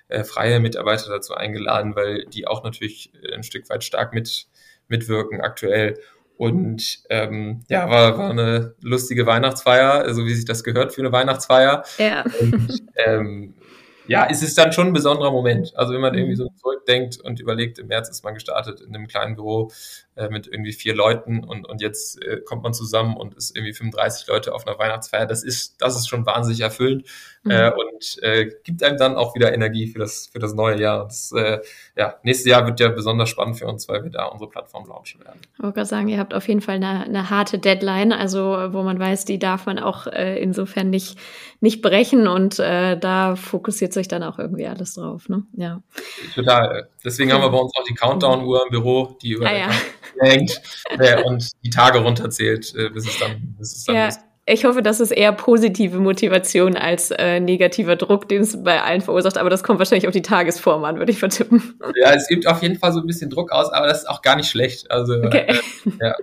[0.09, 4.47] äh, freie Mitarbeiter dazu eingeladen, weil die auch natürlich äh, ein Stück weit stark mit
[4.88, 6.00] mitwirken aktuell.
[6.38, 11.12] Und ähm, ja, war, war eine lustige Weihnachtsfeier, so wie sich das gehört für eine
[11.12, 11.84] Weihnachtsfeier.
[11.98, 12.26] Ja.
[12.42, 13.54] Und, ähm,
[14.08, 15.76] ja, es ist dann schon ein besonderer Moment.
[15.76, 16.20] Also wenn man mhm.
[16.20, 19.72] irgendwie so zurückdenkt und überlegt, im März ist man gestartet in einem kleinen Büro
[20.16, 23.74] äh, mit irgendwie vier Leuten und, und jetzt äh, kommt man zusammen und ist irgendwie
[23.74, 25.26] 35 Leute auf einer Weihnachtsfeier.
[25.26, 27.06] Das ist, das ist schon wahnsinnig erfüllend
[27.43, 27.51] mhm.
[27.51, 31.03] äh, und äh, gibt einem dann auch wieder Energie für das, für das neue Jahr.
[31.03, 31.60] Das, äh,
[31.97, 35.20] ja, nächstes Jahr wird ja besonders spannend für uns, weil wir da unsere Plattform launchen
[35.22, 35.39] werden.
[35.53, 38.39] Ich wollte gerade sagen, ihr habt auf jeden Fall eine, eine harte Deadline, also
[38.72, 41.18] wo man weiß, die darf man auch äh, insofern nicht,
[41.60, 45.28] nicht brechen und äh, da fokussiert sich dann auch irgendwie alles drauf.
[45.28, 45.43] Ne?
[45.54, 45.82] Ja.
[46.36, 46.89] Total.
[47.04, 49.70] Deswegen haben wir bei uns auch die Countdown-Uhr im Büro, die über ah, ja.
[50.20, 50.62] hängt
[51.00, 54.08] äh, und die Tage runterzählt, äh, bis es dann, bis es dann ja.
[54.08, 54.20] ist.
[54.46, 59.02] ich hoffe, das ist eher positive Motivation als äh, negativer Druck, den es bei allen
[59.02, 59.38] verursacht.
[59.38, 61.80] Aber das kommt wahrscheinlich auf die Tagesform an, würde ich vertippen.
[62.00, 64.22] Ja, es gibt auf jeden Fall so ein bisschen Druck aus, aber das ist auch
[64.22, 64.91] gar nicht schlecht.
[64.91, 65.48] Also, okay.
[65.48, 65.56] äh,
[66.00, 66.16] ja.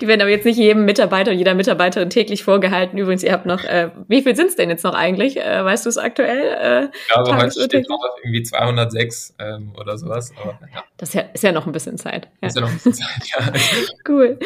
[0.00, 2.96] Die werden aber jetzt nicht jedem Mitarbeiter und jeder Mitarbeiterin täglich vorgehalten.
[2.98, 5.36] Übrigens, ihr habt noch, äh, wie viel sind es denn jetzt noch eigentlich?
[5.36, 6.88] Äh, weißt du es aktuell?
[6.92, 10.32] Äh, ich glaube, heute steht drauf irgendwie 206 ähm, oder sowas.
[10.40, 10.84] Aber, ja.
[10.96, 12.28] Das ist ja, ist ja noch ein bisschen Zeit.
[12.40, 12.48] Ja.
[12.48, 13.52] Ist ja noch ein bisschen Zeit, ja.
[14.08, 14.38] cool,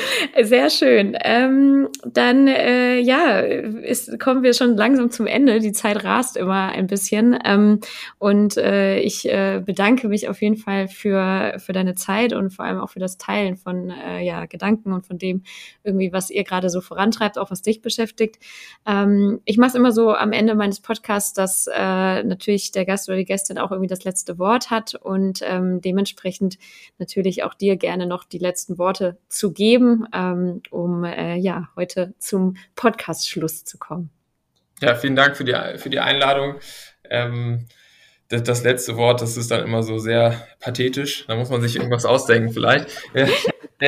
[0.42, 1.16] sehr schön.
[1.22, 5.60] Ähm, dann, äh, ja, ist, kommen wir schon langsam zum Ende.
[5.60, 7.38] Die Zeit rast immer ein bisschen.
[7.44, 7.80] Ähm,
[8.18, 12.64] und äh, ich äh, bedanke mich auf jeden Fall für, für deine Zeit und vor
[12.64, 15.42] allem auch für das Teilen von äh, ja, Gedanken und von von dem
[15.84, 18.38] irgendwie, was ihr gerade so vorantreibt, auch was dich beschäftigt.
[18.86, 23.08] Ähm, ich mache es immer so am Ende meines Podcasts, dass äh, natürlich der Gast
[23.08, 26.56] oder die Gästin auch irgendwie das letzte Wort hat und ähm, dementsprechend
[26.98, 32.14] natürlich auch dir gerne noch die letzten Worte zu geben, ähm, um äh, ja heute
[32.18, 34.08] zum Podcast-Schluss zu kommen.
[34.80, 36.56] Ja, vielen Dank für die, für die Einladung.
[37.10, 37.66] Ähm,
[38.28, 41.26] das, das, letzte Wort, das ist dann immer so sehr pathetisch.
[41.26, 42.88] Da muss man sich irgendwas ausdenken vielleicht.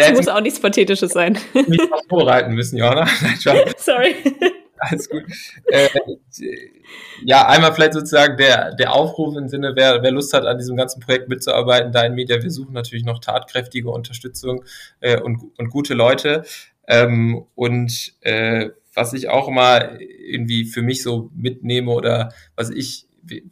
[0.02, 1.38] Es muss auch nichts Pathetisches sein.
[1.54, 3.06] Nicht vorbereiten müssen, Johanna.
[3.76, 4.16] Sorry.
[4.78, 5.22] Alles gut.
[5.66, 5.88] Äh,
[7.24, 10.76] ja, einmal vielleicht sozusagen der, der Aufruf im Sinne, wer, wer Lust hat, an diesem
[10.76, 14.64] ganzen Projekt mitzuarbeiten, da in Media, wir suchen natürlich noch tatkräftige Unterstützung
[15.00, 16.44] äh, und, und gute Leute.
[16.86, 23.06] Ähm, und äh, was ich auch immer irgendwie für mich so mitnehme oder was ich
[23.26, 23.42] wir,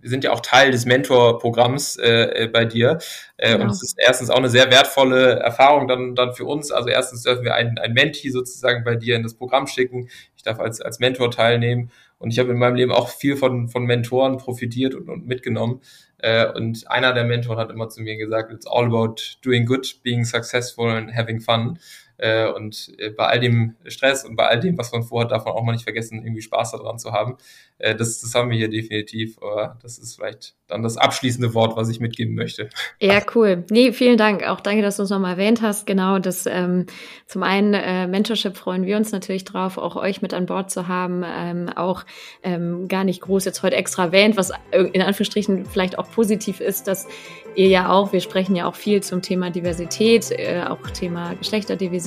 [0.00, 2.98] wir sind ja auch Teil des Mentor-Programms äh, äh, bei dir.
[3.36, 3.64] Äh, genau.
[3.64, 6.70] Und es ist erstens auch eine sehr wertvolle Erfahrung dann, dann für uns.
[6.70, 10.08] Also erstens dürfen wir ein, ein Menti sozusagen bei dir in das Programm schicken.
[10.36, 11.90] Ich darf als, als Mentor teilnehmen.
[12.18, 15.80] Und ich habe in meinem Leben auch viel von, von Mentoren profitiert und, und mitgenommen.
[16.18, 20.00] Äh, und einer der Mentoren hat immer zu mir gesagt, it's all about doing good,
[20.04, 21.78] being successful and having fun.
[22.18, 25.44] Äh, und äh, bei all dem Stress und bei all dem, was man vorhat, darf
[25.44, 27.36] man auch mal nicht vergessen, irgendwie Spaß daran zu haben.
[27.78, 29.38] Äh, das, das haben wir hier definitiv.
[29.42, 32.70] Aber das ist vielleicht dann das abschließende Wort, was ich mitgeben möchte.
[33.00, 33.64] Ja, cool.
[33.70, 34.48] Nee, vielen Dank.
[34.48, 35.86] Auch danke, dass du uns nochmal erwähnt hast.
[35.86, 36.86] Genau, das ähm,
[37.26, 40.88] zum einen äh, Mentorship freuen wir uns natürlich drauf, auch euch mit an Bord zu
[40.88, 41.24] haben.
[41.26, 42.04] Ähm, auch
[42.42, 46.86] ähm, gar nicht groß jetzt heute extra erwähnt, was in Anführungsstrichen vielleicht auch positiv ist,
[46.88, 47.08] dass
[47.54, 52.01] ihr ja auch, wir sprechen ja auch viel zum Thema Diversität, äh, auch Thema Geschlechterdiversität,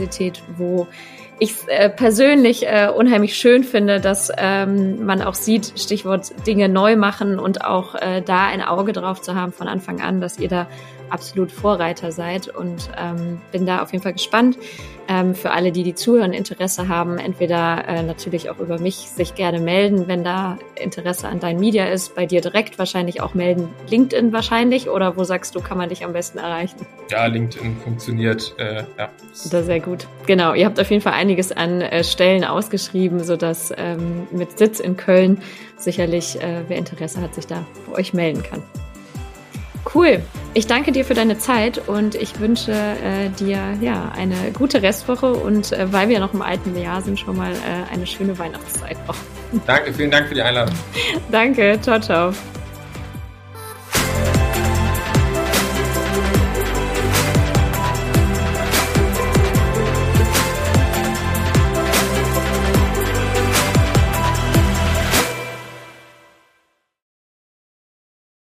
[0.58, 0.88] wo
[1.40, 6.96] ich äh, persönlich äh, unheimlich schön finde, dass ähm, man auch sieht, Stichwort Dinge neu
[6.96, 10.48] machen und auch äh, da ein Auge drauf zu haben von Anfang an, dass ihr
[10.48, 10.68] da
[11.10, 14.58] absolut Vorreiter seid und ähm, bin da auf jeden Fall gespannt.
[15.08, 19.36] Ähm, für alle, die die zuhören, Interesse haben, entweder äh, natürlich auch über mich sich
[19.36, 23.70] gerne melden, wenn da Interesse an deinen Media ist, bei dir direkt wahrscheinlich auch melden,
[23.88, 26.88] LinkedIn wahrscheinlich oder wo sagst du, kann man dich am besten erreichen?
[27.12, 29.10] Ja, LinkedIn funktioniert, äh, ja.
[29.30, 30.08] Das ist sehr gut.
[30.26, 34.80] Genau, ihr habt auf jeden Fall einiges an äh, Stellen ausgeschrieben, sodass ähm, mit Sitz
[34.80, 35.40] in Köln
[35.78, 38.64] sicherlich, äh, wer Interesse hat, sich da bei euch melden kann.
[39.94, 40.22] Cool.
[40.54, 45.34] Ich danke dir für deine Zeit und ich wünsche äh, dir ja eine gute Restwoche
[45.34, 48.98] und äh, weil wir noch im alten Jahr sind, schon mal äh, eine schöne Weihnachtszeit
[49.08, 49.18] noch.
[49.68, 50.76] Danke, vielen Dank für die Einladung.
[51.32, 52.34] danke, ciao, ciao.